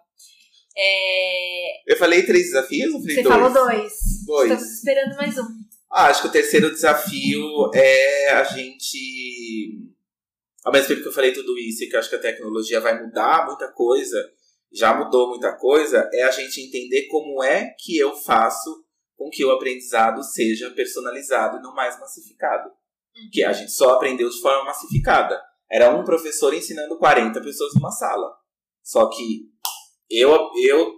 É, 0.79 1.93
Eu 1.93 1.97
falei 1.97 2.23
três 2.23 2.45
desafios 2.47 2.95
ou 2.95 3.01
falei 3.01 3.17
Você 3.17 3.23
dois? 3.23 3.35
falou 3.35 3.53
dois. 3.53 3.93
Dois. 4.25 4.53
Estamos 4.53 4.73
esperando 4.77 5.17
mais 5.17 5.37
um. 5.39 5.47
Ah, 5.91 6.07
acho 6.07 6.23
que 6.23 6.29
o 6.29 6.33
terceiro 6.33 6.71
desafio 6.71 7.43
é 7.75 8.31
a 8.31 8.45
gente. 8.45 9.96
Ao 10.67 10.73
mesmo 10.73 10.89
tempo 10.89 11.03
que 11.03 11.09
eu 11.09 11.13
falei 11.13 11.33
tudo 11.33 11.57
isso 11.57 11.85
e 11.85 11.89
que 11.89 11.95
eu 11.95 12.01
acho 12.01 12.11
que 12.11 12.17
a 12.17 12.21
tecnologia 12.21 12.81
vai 12.81 13.01
mudar 13.01 13.47
muita 13.47 13.71
coisa, 13.71 14.21
já 14.73 14.93
mudou 14.93 15.29
muita 15.29 15.57
coisa, 15.57 16.11
é 16.13 16.25
a 16.25 16.31
gente 16.33 16.61
entender 16.61 17.07
como 17.07 17.41
é 17.41 17.73
que 17.79 17.97
eu 17.97 18.17
faço 18.17 18.85
com 19.17 19.31
que 19.31 19.45
o 19.45 19.53
aprendizado 19.53 20.25
seja 20.25 20.69
personalizado 20.73 21.59
e 21.59 21.63
não 21.63 21.73
mais 21.73 21.97
massificado. 22.01 22.69
Que 23.33 23.45
a 23.45 23.53
gente 23.53 23.71
só 23.71 23.91
aprendeu 23.91 24.29
de 24.29 24.41
forma 24.41 24.65
massificada. 24.65 25.41
Era 25.71 25.95
um 25.95 26.03
professor 26.03 26.53
ensinando 26.53 26.99
40 26.99 27.41
pessoas 27.43 27.73
numa 27.75 27.93
sala. 27.93 28.37
Só 28.83 29.09
que 29.09 29.49
eu, 30.11 30.51
eu 30.65 30.95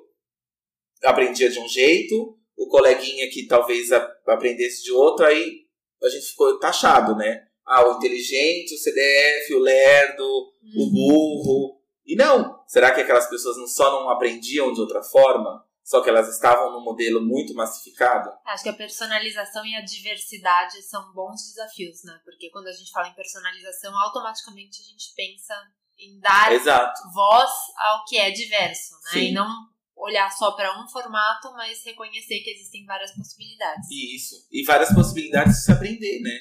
aprendia 1.04 1.50
de 1.50 1.60
um 1.60 1.68
jeito, 1.68 2.38
o 2.56 2.68
coleguinha 2.68 3.28
que 3.28 3.46
talvez 3.46 3.92
aprendesse 3.92 4.82
de 4.82 4.92
outro, 4.92 5.26
aí 5.26 5.66
a 6.02 6.08
gente 6.08 6.30
ficou 6.30 6.58
taxado, 6.58 7.14
né? 7.14 7.47
Ah, 7.68 7.86
o 7.86 7.96
inteligente, 7.98 8.74
o 8.74 8.78
CDF, 8.78 9.54
o 9.54 9.60
lerdo, 9.60 10.24
o 10.24 10.90
burro. 10.90 11.80
E 12.06 12.16
não! 12.16 12.64
Será 12.66 12.90
que 12.90 13.00
aquelas 13.00 13.28
pessoas 13.28 13.56
não 13.58 13.66
só 13.66 13.90
não 13.90 14.08
aprendiam 14.08 14.72
de 14.72 14.80
outra 14.80 15.02
forma? 15.02 15.64
Só 15.88 16.02
que 16.02 16.10
elas 16.10 16.28
estavam 16.28 16.72
num 16.72 16.84
modelo 16.84 17.18
muito 17.20 17.54
massificado? 17.54 18.30
Acho 18.44 18.62
que 18.62 18.68
a 18.68 18.74
personalização 18.74 19.64
e 19.64 19.74
a 19.74 19.80
diversidade 19.80 20.82
são 20.82 21.12
bons 21.14 21.40
desafios, 21.48 22.04
né? 22.04 22.20
Porque 22.24 22.50
quando 22.50 22.66
a 22.66 22.72
gente 22.72 22.90
fala 22.90 23.08
em 23.08 23.14
personalização, 23.14 23.96
automaticamente 23.98 24.82
a 24.82 24.84
gente 24.84 25.14
pensa 25.16 25.54
em 25.98 26.20
dar 26.20 26.52
Exato. 26.52 27.00
voz 27.14 27.50
ao 27.78 28.04
que 28.04 28.18
é 28.18 28.30
diverso, 28.30 28.94
né? 29.04 29.10
Sim. 29.12 29.28
E 29.30 29.32
não 29.32 29.48
olhar 29.96 30.30
só 30.30 30.52
para 30.52 30.78
um 30.78 30.86
formato, 30.88 31.50
mas 31.52 31.82
reconhecer 31.84 32.40
que 32.40 32.50
existem 32.50 32.84
várias 32.84 33.12
possibilidades. 33.14 33.88
Isso. 33.90 34.46
E 34.52 34.64
várias 34.64 34.94
possibilidades 34.94 35.54
de 35.54 35.64
se 35.64 35.72
aprender, 35.72 36.20
né? 36.20 36.38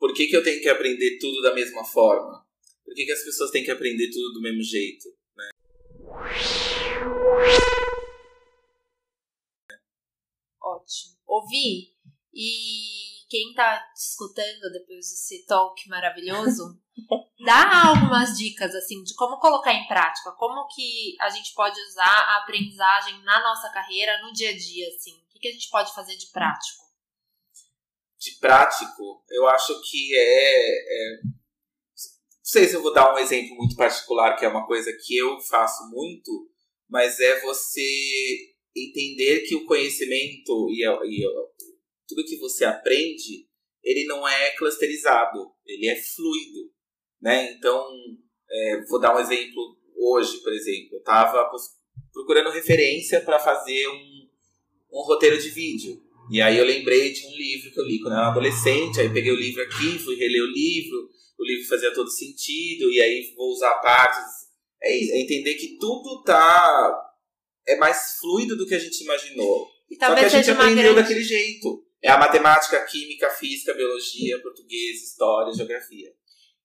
Por 0.00 0.14
que, 0.14 0.28
que 0.28 0.34
eu 0.34 0.42
tenho 0.42 0.62
que 0.62 0.68
aprender 0.70 1.18
tudo 1.18 1.42
da 1.42 1.54
mesma 1.54 1.84
forma? 1.84 2.42
Por 2.82 2.94
que, 2.94 3.04
que 3.04 3.12
as 3.12 3.22
pessoas 3.22 3.50
têm 3.50 3.62
que 3.62 3.70
aprender 3.70 4.10
tudo 4.10 4.32
do 4.32 4.40
mesmo 4.40 4.62
jeito? 4.62 5.06
Ótimo. 10.58 11.18
Ouvi 11.26 11.94
e 12.32 13.26
quem 13.28 13.52
tá 13.52 13.78
te 13.92 14.00
escutando 14.00 14.72
depois 14.72 15.06
desse 15.10 15.44
talk 15.44 15.86
maravilhoso, 15.90 16.80
dá 17.44 17.88
algumas 17.88 18.38
dicas 18.38 18.74
assim 18.74 19.02
de 19.02 19.14
como 19.14 19.38
colocar 19.38 19.74
em 19.74 19.86
prática, 19.86 20.32
como 20.32 20.66
que 20.68 21.14
a 21.20 21.28
gente 21.28 21.52
pode 21.52 21.78
usar 21.78 22.06
a 22.06 22.38
aprendizagem 22.38 23.22
na 23.22 23.42
nossa 23.42 23.68
carreira, 23.68 24.22
no 24.22 24.32
dia 24.32 24.48
a 24.48 24.56
dia, 24.56 24.88
assim. 24.88 25.12
O 25.12 25.28
que, 25.28 25.40
que 25.40 25.48
a 25.48 25.52
gente 25.52 25.68
pode 25.68 25.94
fazer 25.94 26.16
de 26.16 26.30
prático? 26.32 26.89
De 28.20 28.38
prático, 28.38 29.24
eu 29.30 29.48
acho 29.48 29.80
que 29.80 30.14
é, 30.14 30.78
é- 30.78 31.20
Não 31.24 32.52
sei 32.52 32.66
se 32.66 32.74
eu 32.74 32.82
vou 32.82 32.92
dar 32.92 33.14
um 33.14 33.18
exemplo 33.18 33.56
muito 33.56 33.76
particular, 33.76 34.36
que 34.36 34.44
é 34.44 34.48
uma 34.48 34.66
coisa 34.66 34.92
que 34.92 35.16
eu 35.16 35.40
faço 35.40 35.88
muito, 35.88 36.50
mas 36.88 37.18
é 37.20 37.40
você 37.40 38.52
entender 38.76 39.40
que 39.42 39.54
o 39.54 39.64
conhecimento 39.66 40.68
e, 40.68 40.84
e 40.84 41.24
tudo 42.08 42.24
que 42.24 42.36
você 42.38 42.64
aprende, 42.64 43.48
ele 43.82 44.04
não 44.06 44.26
é 44.26 44.50
clusterizado, 44.56 45.52
ele 45.64 45.88
é 45.88 45.96
fluido, 45.96 46.72
né? 47.22 47.52
Então, 47.52 47.88
é, 48.50 48.84
vou 48.86 49.00
dar 49.00 49.16
um 49.16 49.20
exemplo 49.20 49.78
hoje, 49.96 50.38
por 50.42 50.52
exemplo, 50.52 50.94
eu 50.94 50.98
estava 50.98 51.48
procurando 52.12 52.50
referência 52.50 53.20
para 53.20 53.38
fazer 53.38 53.88
um, 53.88 54.28
um 54.92 55.02
roteiro 55.02 55.38
de 55.38 55.50
vídeo. 55.50 56.02
E 56.30 56.40
aí 56.40 56.58
eu 56.58 56.64
lembrei 56.64 57.12
de 57.12 57.26
um 57.26 57.30
livro 57.32 57.72
que 57.72 57.80
eu 57.80 57.84
li 57.84 57.98
quando 57.98 58.12
eu 58.12 58.18
era 58.18 58.28
adolescente, 58.28 59.00
aí 59.00 59.12
peguei 59.12 59.32
o 59.32 59.36
livro 59.36 59.62
aqui, 59.62 59.98
fui 59.98 60.14
reler 60.14 60.42
o 60.42 60.46
livro, 60.46 61.08
o 61.38 61.44
livro 61.44 61.68
fazia 61.68 61.92
todo 61.92 62.08
sentido, 62.08 62.90
e 62.90 63.00
aí 63.00 63.34
vou 63.36 63.50
usar 63.50 63.74
partes. 63.80 64.48
É 64.82 64.96
isso, 64.96 65.12
é 65.12 65.18
entender 65.18 65.54
que 65.54 65.76
tudo 65.78 66.22
tá. 66.22 66.96
é 67.66 67.76
mais 67.76 68.16
fluido 68.20 68.56
do 68.56 68.66
que 68.66 68.74
a 68.74 68.78
gente 68.78 69.02
imaginou. 69.02 69.68
E 69.90 69.96
Só 69.96 70.14
que 70.14 70.24
a 70.24 70.28
gente 70.28 70.50
aprendeu 70.50 70.94
grande 70.94 71.02
daquele 71.02 71.24
jeito. 71.24 71.84
É 72.02 72.08
a 72.08 72.16
matemática, 72.16 72.78
a 72.78 72.84
química, 72.84 73.28
física, 73.30 73.74
biologia, 73.74 74.40
português, 74.40 75.02
história, 75.02 75.52
geografia. 75.52 76.08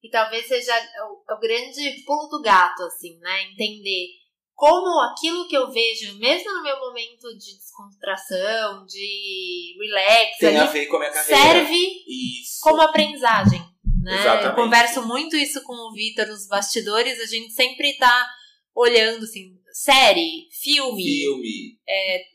E 0.01 0.10
talvez 0.10 0.47
seja 0.47 0.73
o, 1.10 1.34
o 1.34 1.39
grande 1.39 2.04
pulo 2.06 2.28
do 2.30 2.41
gato, 2.41 2.84
assim, 2.84 3.17
né? 3.19 3.51
Entender 3.51 4.08
como 4.55 5.01
aquilo 5.01 5.47
que 5.47 5.55
eu 5.57 5.69
vejo, 5.69 6.17
mesmo 6.17 6.51
no 6.53 6.63
meu 6.63 6.79
momento 6.79 7.27
de 7.37 7.57
descontração, 7.57 8.85
de 8.85 9.75
relax, 9.79 10.37
Tem 10.39 10.57
a 10.57 10.63
ali, 10.63 10.71
ver 10.73 10.85
com 10.87 10.95
a 10.95 10.99
minha 10.99 11.11
carreira. 11.11 11.41
serve 11.43 12.03
Isso. 12.07 12.59
como 12.61 12.81
aprendizagem. 12.81 13.61
Né? 14.01 14.19
Exatamente. 14.19 14.45
Eu 14.47 14.55
converso 14.55 15.05
muito 15.07 15.35
isso 15.35 15.61
com 15.63 15.73
o 15.73 15.91
Vitor 15.93 16.27
nos 16.27 16.47
bastidores, 16.47 17.19
a 17.19 17.25
gente 17.25 17.51
sempre 17.53 17.97
tá 17.97 18.27
olhando 18.75 19.23
assim, 19.23 19.51
série, 19.73 20.47
filme, 20.61 21.03
Filme. 21.03 21.79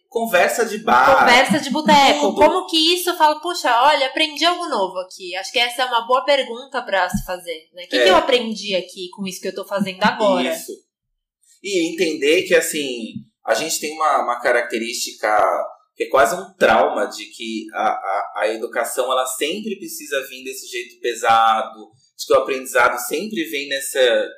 Conversa 0.08 0.66
de 0.66 0.78
bar. 0.78 1.20
conversa 1.20 1.60
de 1.60 1.70
boteco. 1.70 2.34
Como 2.34 2.66
que 2.66 2.76
isso 2.94 3.10
eu 3.10 3.16
falo, 3.16 3.40
puxa, 3.40 3.70
olha, 3.84 4.06
aprendi 4.08 4.44
algo 4.44 4.66
novo 4.66 4.98
aqui. 4.98 5.36
Acho 5.36 5.52
que 5.52 5.58
essa 5.60 5.82
é 5.82 5.84
uma 5.84 6.00
boa 6.04 6.24
pergunta 6.24 6.82
pra 6.82 7.08
se 7.08 7.24
fazer. 7.24 7.68
Né? 7.72 7.84
O 7.84 7.88
que, 7.88 7.96
É. 7.96 8.02
que 8.04 8.10
eu 8.10 8.16
aprendi 8.16 8.74
aqui 8.74 9.08
com 9.14 9.24
isso 9.24 9.40
que 9.40 9.46
eu 9.46 9.54
tô 9.54 9.64
fazendo 9.64 10.02
agora? 10.02 10.52
Isso. 10.52 10.72
E 11.62 11.92
entender 11.92 12.42
que, 12.44 12.54
assim, 12.54 13.14
a 13.46 13.54
gente 13.54 13.80
tem 13.80 13.92
uma, 13.92 14.22
uma 14.22 14.40
característica 14.40 15.28
que 16.00 16.04
é 16.04 16.08
quase 16.08 16.34
um 16.34 16.54
trauma 16.54 17.06
de 17.06 17.26
que 17.26 17.66
a, 17.74 17.88
a, 17.88 18.32
a 18.36 18.54
educação 18.54 19.12
ela 19.12 19.26
sempre 19.26 19.76
precisa 19.76 20.26
vir 20.28 20.42
desse 20.44 20.66
jeito 20.66 20.98
pesado, 20.98 21.90
de 22.16 22.26
que 22.26 22.32
o 22.32 22.36
aprendizado 22.36 22.98
sempre 23.06 23.44
vem 23.44 23.68
nessa, 23.68 24.28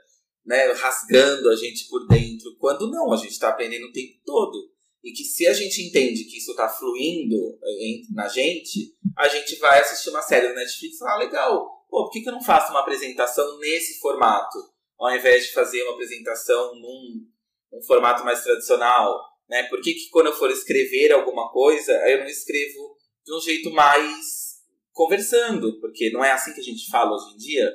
né, 0.44 0.72
rasgando 0.72 1.48
a 1.50 1.54
gente 1.54 1.86
por 1.88 2.06
dentro, 2.08 2.56
quando 2.58 2.90
não, 2.90 3.12
a 3.12 3.16
gente 3.16 3.30
está 3.30 3.50
aprendendo 3.50 3.86
o 3.86 3.92
tempo 3.92 4.14
todo. 4.24 4.72
E 5.04 5.12
que 5.12 5.24
se 5.24 5.46
a 5.46 5.52
gente 5.52 5.82
entende 5.82 6.24
que 6.24 6.38
isso 6.38 6.52
está 6.52 6.68
fluindo 6.68 7.36
eh, 7.62 8.00
na 8.12 8.28
gente, 8.28 8.94
a 9.16 9.28
gente 9.28 9.56
vai 9.56 9.80
assistir 9.80 10.10
uma 10.10 10.22
série 10.22 10.48
do 10.48 10.54
Netflix 10.54 10.96
e 10.96 10.98
falar, 10.98 11.14
ah, 11.14 11.18
legal, 11.18 11.86
pô, 11.88 12.04
por 12.04 12.10
que, 12.10 12.22
que 12.22 12.28
eu 12.28 12.32
não 12.32 12.42
faço 12.42 12.70
uma 12.70 12.80
apresentação 12.80 13.58
nesse 13.58 14.00
formato? 14.00 14.58
Ao 15.04 15.16
invés 15.16 15.46
de 15.46 15.52
fazer 15.52 15.82
uma 15.82 15.94
apresentação 15.94 16.74
num 16.76 17.26
um 17.72 17.82
formato 17.82 18.22
mais 18.24 18.42
tradicional, 18.42 19.18
né? 19.48 19.64
Por 19.64 19.80
que, 19.80 19.94
que 19.94 20.10
quando 20.10 20.26
eu 20.26 20.34
for 20.34 20.50
escrever 20.50 21.12
alguma 21.12 21.50
coisa, 21.50 21.92
eu 22.08 22.18
não 22.18 22.26
escrevo 22.26 22.96
de 23.24 23.34
um 23.34 23.40
jeito 23.40 23.70
mais 23.70 24.60
conversando? 24.92 25.80
Porque 25.80 26.10
não 26.10 26.24
é 26.24 26.32
assim 26.32 26.52
que 26.52 26.60
a 26.60 26.64
gente 26.64 26.90
fala 26.90 27.14
hoje 27.14 27.34
em 27.34 27.38
dia. 27.38 27.70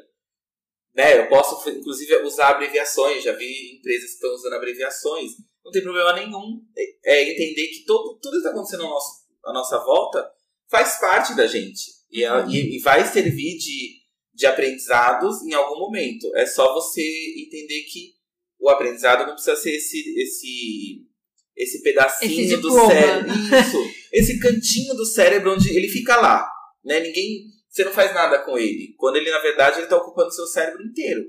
Né? 0.96 1.20
Eu 1.20 1.28
posso, 1.30 1.68
inclusive, 1.70 2.16
usar 2.24 2.50
abreviações. 2.50 3.24
Já 3.24 3.34
vi 3.34 3.78
empresas 3.78 4.10
que 4.10 4.16
estão 4.16 4.34
usando 4.34 4.54
abreviações. 4.54 5.32
Não 5.66 5.72
tem 5.72 5.82
problema 5.82 6.14
nenhum. 6.14 6.64
É 6.78 6.98
é 7.08 7.32
entender 7.32 7.68
que 7.68 7.86
todo, 7.86 8.20
tudo 8.20 8.34
que 8.34 8.38
está 8.40 8.50
acontecendo 8.50 8.84
ao 8.84 8.90
nosso, 8.90 9.26
à 9.46 9.54
nossa 9.54 9.80
volta 9.80 10.30
faz 10.70 11.00
parte 11.00 11.34
da 11.36 11.48
gente. 11.48 11.90
E, 12.12 12.24
e, 12.24 12.76
e, 12.76 12.80
vai 12.80 13.06
servir 13.06 13.58
de, 13.58 14.02
de 14.38 14.46
aprendizados 14.46 15.42
em 15.42 15.54
algum 15.54 15.80
momento. 15.80 16.32
É 16.36 16.46
só 16.46 16.72
você 16.76 17.02
entender 17.38 17.82
que 17.92 18.14
o 18.60 18.70
aprendizado 18.70 19.26
não 19.26 19.34
precisa 19.34 19.56
ser 19.56 19.76
esse, 19.76 19.98
esse, 20.22 21.08
esse 21.56 21.82
pedacinho 21.82 22.46
esse 22.46 22.58
do 22.58 22.72
cérebro. 22.72 23.32
Isso. 23.34 23.78
esse 24.14 24.40
cantinho 24.40 24.94
do 24.94 25.06
cérebro 25.06 25.54
onde 25.54 25.76
ele 25.76 25.88
fica 25.88 26.16
lá. 26.18 26.48
Né? 26.86 27.00
Ninguém. 27.00 27.48
Você 27.68 27.84
não 27.84 27.92
faz 27.92 28.14
nada 28.14 28.44
com 28.44 28.60
ele. 28.60 28.94
Quando 28.96 29.16
ele, 29.16 29.32
na 29.32 29.40
verdade, 29.40 29.78
ele 29.78 29.86
está 29.86 29.98
ocupando 29.98 30.30
o 30.30 30.32
seu 30.32 30.46
cérebro 30.46 30.84
inteiro. 30.84 31.24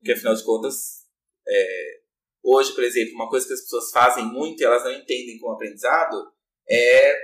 Porque 0.00 0.12
afinal 0.12 0.34
de 0.34 0.42
contas, 0.42 1.04
é, 1.46 2.00
hoje, 2.42 2.72
por 2.72 2.82
exemplo, 2.82 3.14
uma 3.14 3.28
coisa 3.28 3.46
que 3.46 3.52
as 3.52 3.62
pessoas 3.62 3.92
fazem 3.92 4.24
muito 4.24 4.60
e 4.60 4.64
elas 4.64 4.82
não 4.82 4.92
entendem 4.92 5.38
como 5.38 5.52
aprendizado 5.52 6.32
é 6.68 7.14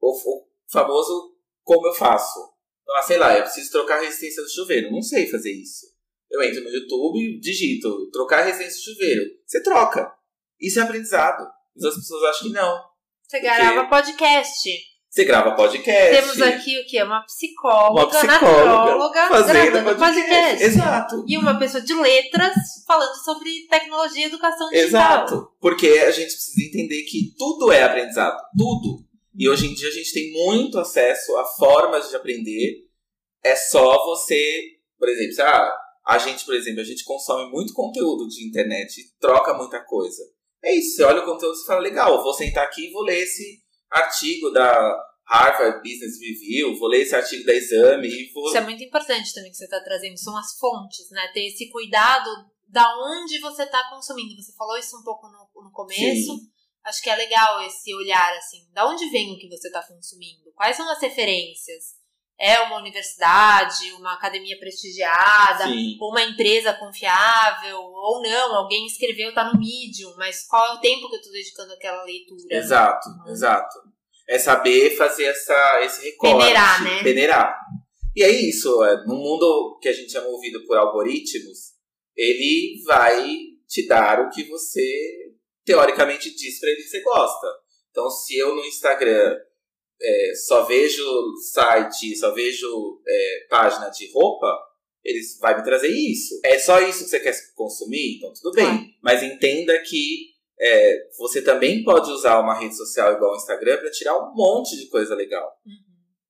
o, 0.00 0.10
o 0.10 0.48
famoso 0.68 1.36
como 1.62 1.86
eu 1.86 1.94
faço. 1.94 2.57
Ah, 2.90 3.02
sei 3.02 3.18
lá, 3.18 3.36
eu 3.36 3.42
preciso 3.42 3.70
trocar 3.70 3.98
a 3.98 4.00
resistência 4.00 4.42
do 4.42 4.50
chuveiro. 4.50 4.90
Não 4.90 5.02
sei 5.02 5.26
fazer 5.26 5.52
isso. 5.52 5.86
Eu 6.30 6.42
entro 6.42 6.62
no 6.62 6.70
YouTube, 6.70 7.38
digito, 7.40 8.10
trocar 8.10 8.40
a 8.40 8.44
resistência 8.44 8.78
do 8.78 8.94
chuveiro. 8.94 9.22
Você 9.46 9.62
troca. 9.62 10.10
Isso 10.60 10.78
é 10.78 10.82
aprendizado. 10.82 11.46
Mas 11.74 11.84
as 11.84 11.94
pessoas 11.94 12.22
acham 12.24 12.48
que 12.48 12.54
não. 12.54 12.80
Você 13.26 13.40
grava 13.40 13.86
podcast. 13.86 14.70
Você 15.10 15.24
grava 15.24 15.54
podcast. 15.54 16.20
Temos 16.20 16.42
aqui 16.42 16.78
o 16.80 16.86
quê? 16.86 17.02
Uma 17.02 17.24
psicóloga, 17.24 18.02
uma 18.02 18.06
psicóloga 18.06 19.28
fazendo 19.28 19.84
podcast. 19.84 19.98
podcast. 19.98 20.64
Exato. 20.64 21.24
E 21.26 21.38
uma 21.38 21.58
pessoa 21.58 21.82
de 21.82 21.94
letras 21.94 22.54
falando 22.86 23.14
sobre 23.24 23.66
tecnologia 23.70 24.24
e 24.24 24.26
educação 24.26 24.68
digital. 24.68 24.88
Exato. 24.88 25.52
Porque 25.60 25.88
a 25.88 26.10
gente 26.10 26.32
precisa 26.32 26.68
entender 26.68 27.02
que 27.04 27.34
tudo 27.38 27.72
é 27.72 27.82
aprendizado. 27.82 28.38
Tudo. 28.56 29.07
E 29.38 29.48
hoje 29.48 29.68
em 29.68 29.74
dia 29.74 29.88
a 29.88 29.92
gente 29.92 30.12
tem 30.12 30.32
muito 30.32 30.80
acesso 30.80 31.36
a 31.36 31.44
formas 31.44 32.08
de 32.08 32.16
aprender. 32.16 32.88
É 33.44 33.54
só 33.54 34.04
você, 34.04 34.62
por 34.98 35.08
exemplo, 35.08 35.44
ah, 35.44 35.76
a 36.04 36.18
gente, 36.18 36.44
por 36.44 36.56
exemplo, 36.56 36.80
a 36.80 36.84
gente 36.84 37.04
consome 37.04 37.48
muito 37.52 37.72
conteúdo 37.72 38.26
de 38.26 38.44
internet, 38.44 39.14
troca 39.20 39.54
muita 39.54 39.78
coisa. 39.84 40.24
É 40.60 40.74
isso, 40.74 40.96
você 40.96 41.04
olha 41.04 41.22
o 41.22 41.24
conteúdo 41.24 41.56
e 41.56 41.66
fala, 41.66 41.80
legal, 41.80 42.20
vou 42.20 42.34
sentar 42.34 42.64
aqui 42.64 42.88
e 42.88 42.90
vou 42.90 43.02
ler 43.02 43.20
esse 43.22 43.60
artigo 43.88 44.50
da 44.50 45.00
Harvard 45.28 45.88
Business 45.88 46.18
Review, 46.20 46.76
vou 46.76 46.88
ler 46.88 47.02
esse 47.02 47.14
artigo 47.14 47.46
da 47.46 47.54
Exame 47.54 48.08
e 48.08 48.32
vou... 48.32 48.48
Isso 48.48 48.58
é 48.58 48.62
muito 48.62 48.82
importante 48.82 49.32
também 49.32 49.52
que 49.52 49.56
você 49.56 49.66
está 49.66 49.80
trazendo, 49.84 50.18
são 50.18 50.36
as 50.36 50.58
fontes, 50.58 51.08
né? 51.12 51.30
Ter 51.32 51.46
esse 51.46 51.70
cuidado 51.70 52.28
da 52.66 52.84
onde 52.98 53.38
você 53.38 53.62
está 53.62 53.88
consumindo. 53.88 54.34
Você 54.34 54.52
falou 54.56 54.76
isso 54.76 54.98
um 54.98 55.04
pouco 55.04 55.28
no, 55.28 55.62
no 55.62 55.70
começo. 55.70 56.36
Sim 56.36 56.57
acho 56.84 57.02
que 57.02 57.10
é 57.10 57.16
legal 57.16 57.60
esse 57.62 57.94
olhar, 57.94 58.36
assim, 58.36 58.66
da 58.72 58.86
onde 58.86 59.08
vem 59.10 59.32
o 59.32 59.38
que 59.38 59.48
você 59.48 59.68
está 59.68 59.82
consumindo? 59.82 60.52
Quais 60.54 60.76
são 60.76 60.88
as 60.90 61.00
referências? 61.00 61.98
É 62.40 62.60
uma 62.60 62.78
universidade, 62.78 63.92
uma 63.94 64.14
academia 64.14 64.56
prestigiada, 64.58 65.64
Sim. 65.64 65.96
ou 66.00 66.10
uma 66.10 66.22
empresa 66.22 66.72
confiável, 66.72 67.78
ou 67.78 68.22
não, 68.22 68.54
alguém 68.54 68.86
escreveu, 68.86 69.34
tá 69.34 69.52
no 69.52 69.58
Medium, 69.58 70.14
mas 70.16 70.46
qual 70.46 70.64
é 70.66 70.72
o 70.74 70.80
tempo 70.80 71.08
que 71.08 71.16
eu 71.16 71.18
estou 71.18 71.32
dedicando 71.32 71.72
àquela 71.72 72.04
leitura? 72.04 72.54
Exato, 72.56 73.08
uhum. 73.08 73.32
exato. 73.32 73.76
É 74.28 74.38
saber 74.38 74.96
fazer 74.96 75.24
essa, 75.24 75.80
esse 75.82 76.04
recorte. 76.04 76.36
Peneirar, 76.36 76.84
né? 76.84 77.02
Peneirar. 77.02 77.58
E 78.14 78.22
é 78.22 78.30
isso, 78.30 78.84
é, 78.84 79.04
no 79.04 79.16
mundo 79.16 79.78
que 79.80 79.88
a 79.88 79.92
gente 79.92 80.16
é 80.16 80.20
movido 80.20 80.64
por 80.64 80.76
algoritmos, 80.76 81.72
ele 82.16 82.82
vai 82.84 83.26
te 83.68 83.86
dar 83.86 84.20
o 84.20 84.30
que 84.30 84.44
você 84.44 85.27
teoricamente 85.68 86.34
diz 86.34 86.58
para 86.58 86.70
ele 86.70 86.82
que 86.82 86.88
você 86.88 87.02
gosta. 87.02 87.46
Então, 87.90 88.08
se 88.08 88.38
eu 88.38 88.54
no 88.54 88.64
Instagram 88.64 89.36
é, 90.00 90.34
só 90.46 90.64
vejo 90.64 91.04
site, 91.52 92.16
só 92.16 92.32
vejo 92.32 93.02
é, 93.06 93.46
página 93.50 93.90
de 93.90 94.10
roupa, 94.10 94.46
eles 95.04 95.38
vai 95.38 95.58
me 95.58 95.62
trazer 95.62 95.88
isso. 95.88 96.40
É 96.42 96.58
só 96.58 96.80
isso 96.80 97.04
que 97.04 97.10
você 97.10 97.20
quer 97.20 97.34
consumir? 97.54 98.16
Então, 98.16 98.32
tudo 98.32 98.54
bem. 98.54 98.66
Ah. 98.66 98.84
Mas 99.02 99.22
entenda 99.22 99.78
que 99.82 100.28
é, 100.58 101.08
você 101.18 101.42
também 101.42 101.84
pode 101.84 102.10
usar 102.10 102.40
uma 102.40 102.58
rede 102.58 102.74
social 102.74 103.12
igual 103.12 103.34
o 103.34 103.36
Instagram 103.36 103.76
para 103.78 103.90
tirar 103.90 104.18
um 104.18 104.34
monte 104.34 104.74
de 104.74 104.88
coisa 104.88 105.14
legal. 105.14 105.46
Uhum. 105.66 105.72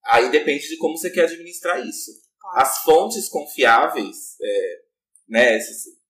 Aí 0.05 0.29
depende 0.31 0.67
de 0.67 0.75
como 0.75 0.97
você 0.97 1.09
quer 1.09 1.23
administrar 1.23 1.85
isso. 1.87 2.11
As 2.55 2.83
fontes 2.83 3.29
confiáveis, 3.29 4.35
é, 4.41 4.75
né, 5.29 5.59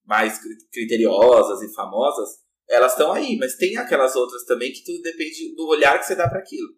mais 0.03 0.39
criteriosas 0.71 1.61
e 1.61 1.73
famosas, 1.75 2.48
elas 2.69 2.91
estão 2.91 3.11
aí, 3.11 3.35
mas 3.37 3.55
tem 3.55 3.75
aquelas 3.77 4.15
outras 4.15 4.45
também 4.45 4.71
que 4.71 4.83
tudo 4.83 5.01
depende 5.01 5.55
do 5.55 5.67
olhar 5.67 5.99
que 5.99 6.05
você 6.05 6.15
dá 6.15 6.29
para 6.29 6.39
aquilo. 6.39 6.69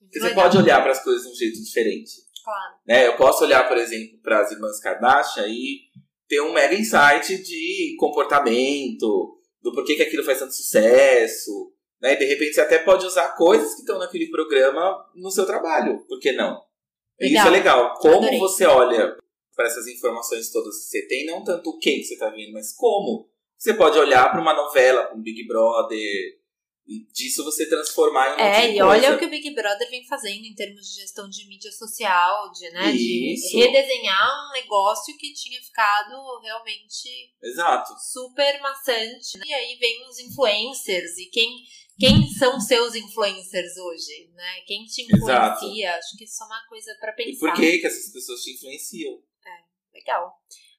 Porque 0.00 0.18
você 0.18 0.34
pode 0.34 0.58
olhar 0.58 0.82
para 0.82 0.90
as 0.90 1.02
coisas 1.02 1.22
de 1.22 1.28
um 1.28 1.34
jeito 1.34 1.62
diferente. 1.62 2.12
Claro. 2.44 2.74
Né? 2.86 3.06
Eu 3.06 3.16
posso 3.16 3.44
olhar, 3.44 3.68
por 3.68 3.76
exemplo, 3.76 4.18
para 4.20 4.40
as 4.40 4.50
irmãs 4.50 4.80
Kardashian 4.80 5.46
e 5.46 5.82
ter 6.26 6.40
um 6.40 6.52
mega 6.52 6.74
insight 6.74 7.42
de 7.42 7.96
comportamento, 7.98 9.38
do 9.62 9.72
porquê 9.72 9.94
que 9.94 10.02
aquilo 10.02 10.24
faz 10.24 10.38
tanto 10.40 10.54
sucesso. 10.54 11.72
Né? 12.00 12.14
E 12.14 12.16
de 12.16 12.24
repente 12.24 12.54
você 12.54 12.60
até 12.62 12.78
pode 12.78 13.06
usar 13.06 13.36
coisas 13.36 13.74
que 13.74 13.80
estão 13.80 13.98
naquele 13.98 14.28
programa 14.30 15.06
no 15.14 15.30
seu 15.30 15.46
trabalho. 15.46 16.04
Por 16.08 16.18
que 16.18 16.32
não? 16.32 16.60
Legal. 17.20 17.44
Isso 17.44 17.48
é 17.48 17.50
legal. 17.50 17.94
Como 17.98 18.16
Adorei. 18.16 18.38
você 18.38 18.64
olha 18.64 19.16
para 19.54 19.66
essas 19.66 19.86
informações 19.86 20.50
todas 20.50 20.76
que 20.76 20.84
você 20.84 21.06
tem, 21.06 21.26
não 21.26 21.44
tanto 21.44 21.70
o 21.70 21.78
que 21.78 22.02
você 22.02 22.14
está 22.14 22.30
vendo, 22.30 22.52
mas 22.52 22.72
como. 22.74 23.28
Você 23.60 23.74
pode 23.74 23.98
olhar 23.98 24.30
para 24.30 24.40
uma 24.40 24.54
novela, 24.54 25.04
para 25.04 25.14
um 25.14 25.20
Big 25.20 25.46
Brother, 25.46 25.98
e 26.88 27.06
disso 27.12 27.44
você 27.44 27.68
transformar 27.68 28.30
em 28.30 28.32
uma 28.32 28.42
É, 28.42 28.74
e 28.74 28.80
olha 28.80 29.14
o 29.14 29.18
que 29.18 29.26
o 29.26 29.30
Big 29.30 29.54
Brother 29.54 29.88
vem 29.90 30.06
fazendo 30.06 30.46
em 30.46 30.54
termos 30.54 30.88
de 30.88 31.02
gestão 31.02 31.28
de 31.28 31.46
mídia 31.46 31.70
social, 31.70 32.50
de, 32.52 32.70
né, 32.70 32.90
de 32.90 33.36
redesenhar 33.52 34.48
um 34.48 34.52
negócio 34.54 35.14
que 35.18 35.34
tinha 35.34 35.60
ficado 35.60 36.40
realmente 36.42 37.34
Exato. 37.42 37.92
super 38.00 38.62
maçante. 38.62 39.36
Né? 39.36 39.44
E 39.46 39.52
aí 39.52 39.76
vem 39.76 40.08
os 40.08 40.18
influencers 40.18 41.18
e 41.18 41.26
quem, 41.26 41.58
quem 41.98 42.26
são 42.38 42.58
seus 42.58 42.94
influencers 42.94 43.76
hoje, 43.76 44.30
né? 44.32 44.60
Quem 44.66 44.86
te 44.86 45.02
influencia? 45.02 45.34
Exato. 45.34 45.98
Acho 45.98 46.16
que 46.16 46.24
isso 46.24 46.42
é 46.42 46.46
uma 46.46 46.66
coisa 46.66 46.96
para 46.98 47.12
pensar. 47.12 47.30
E 47.30 47.38
por 47.38 47.52
que, 47.52 47.78
que 47.78 47.86
essas 47.86 48.10
pessoas 48.10 48.40
te 48.40 48.54
influenciam? 48.54 49.22
É, 49.44 49.98
legal. 49.98 50.32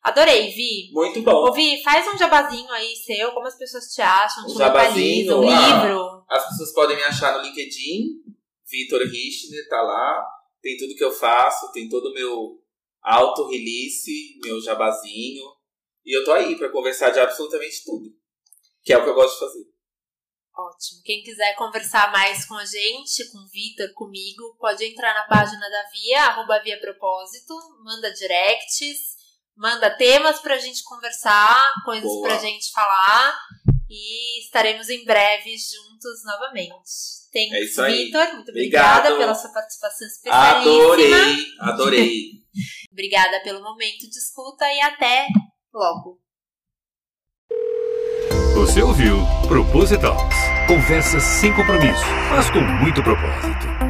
Adorei, 0.04 0.52
Vi. 0.52 0.92
Muito 0.92 1.22
bom. 1.22 1.48
Ô, 1.48 1.54
Vi, 1.54 1.82
faz 1.84 2.08
um 2.08 2.18
jabazinho 2.18 2.72
aí 2.72 2.96
seu, 2.96 3.32
como 3.34 3.46
as 3.46 3.56
pessoas 3.56 3.86
te 3.86 4.02
acham, 4.02 4.48
te 4.48 4.58
jabazinho, 4.58 5.38
um 5.38 5.42
livro. 5.42 6.26
As 6.28 6.50
pessoas 6.50 6.74
podem 6.74 6.98
me 6.98 7.04
achar 7.04 7.38
no 7.38 7.44
LinkedIn, 7.44 8.08
Vitor 8.68 9.02
Richner, 9.02 9.70
tá 9.70 9.82
lá. 9.82 10.26
Tem 10.62 10.76
tudo 10.78 10.96
que 10.96 11.04
eu 11.04 11.12
faço, 11.12 11.72
tem 11.72 11.88
todo 11.88 12.10
o 12.10 12.14
meu 12.14 12.60
auto-release, 13.04 14.40
meu 14.44 14.60
jabazinho. 14.62 15.44
E 16.04 16.18
eu 16.18 16.24
tô 16.24 16.32
aí 16.32 16.58
para 16.58 16.72
conversar 16.72 17.12
de 17.12 17.20
absolutamente 17.20 17.84
tudo. 17.86 18.10
Que 18.84 18.94
é 18.94 18.98
o 18.98 19.04
que 19.04 19.10
eu 19.10 19.16
gosto 19.16 19.34
de 19.34 19.40
fazer. 19.40 19.72
Ótimo. 20.58 21.02
Quem 21.06 21.22
quiser 21.22 21.56
conversar 21.56 22.12
mais 22.12 22.46
com 22.46 22.56
a 22.56 22.66
gente, 22.66 23.32
com 23.32 23.38
o 23.38 23.48
Vitor, 23.50 23.94
comigo, 23.94 24.56
pode 24.60 24.84
entrar 24.84 25.14
na 25.14 25.24
página 25.28 25.70
da 25.70 25.90
Via, 25.92 26.26
arroba 26.26 26.60
Via 26.64 26.80
Propósito, 26.80 27.54
manda 27.84 28.12
directs 28.12 29.21
manda 29.62 29.96
temas 29.96 30.40
pra 30.40 30.58
gente 30.58 30.84
conversar, 30.84 31.74
coisas 31.86 32.04
Boa. 32.04 32.28
pra 32.28 32.40
gente 32.40 32.72
falar. 32.72 33.38
E 33.88 34.40
estaremos 34.44 34.90
em 34.90 35.06
breve 35.06 35.52
juntos 35.52 36.24
novamente. 36.26 37.30
Tem 37.32 37.54
é 37.54 37.64
isso 37.64 37.82
aí. 37.82 38.06
Vitor, 38.06 38.34
muito 38.34 38.50
obrigada 38.50 39.00
Obrigado. 39.00 39.18
pela 39.18 39.36
sua 39.36 39.52
participação 39.52 40.08
especialíssima. 40.08 40.74
Adorei, 40.74 41.46
adorei. 41.60 42.24
obrigada 42.92 43.42
pelo 43.44 43.62
momento 43.62 44.10
de 44.10 44.18
escuta 44.18 44.66
e 44.66 44.82
até 44.82 45.28
logo. 45.74 46.20
Você 48.56 48.82
ouviu 48.82 49.18
Propositalks. 49.48 50.38
Conversas 50.68 51.24
sem 51.24 51.54
compromisso, 51.54 52.04
mas 52.30 52.50
com 52.50 52.62
muito 52.62 53.04
propósito. 53.04 53.81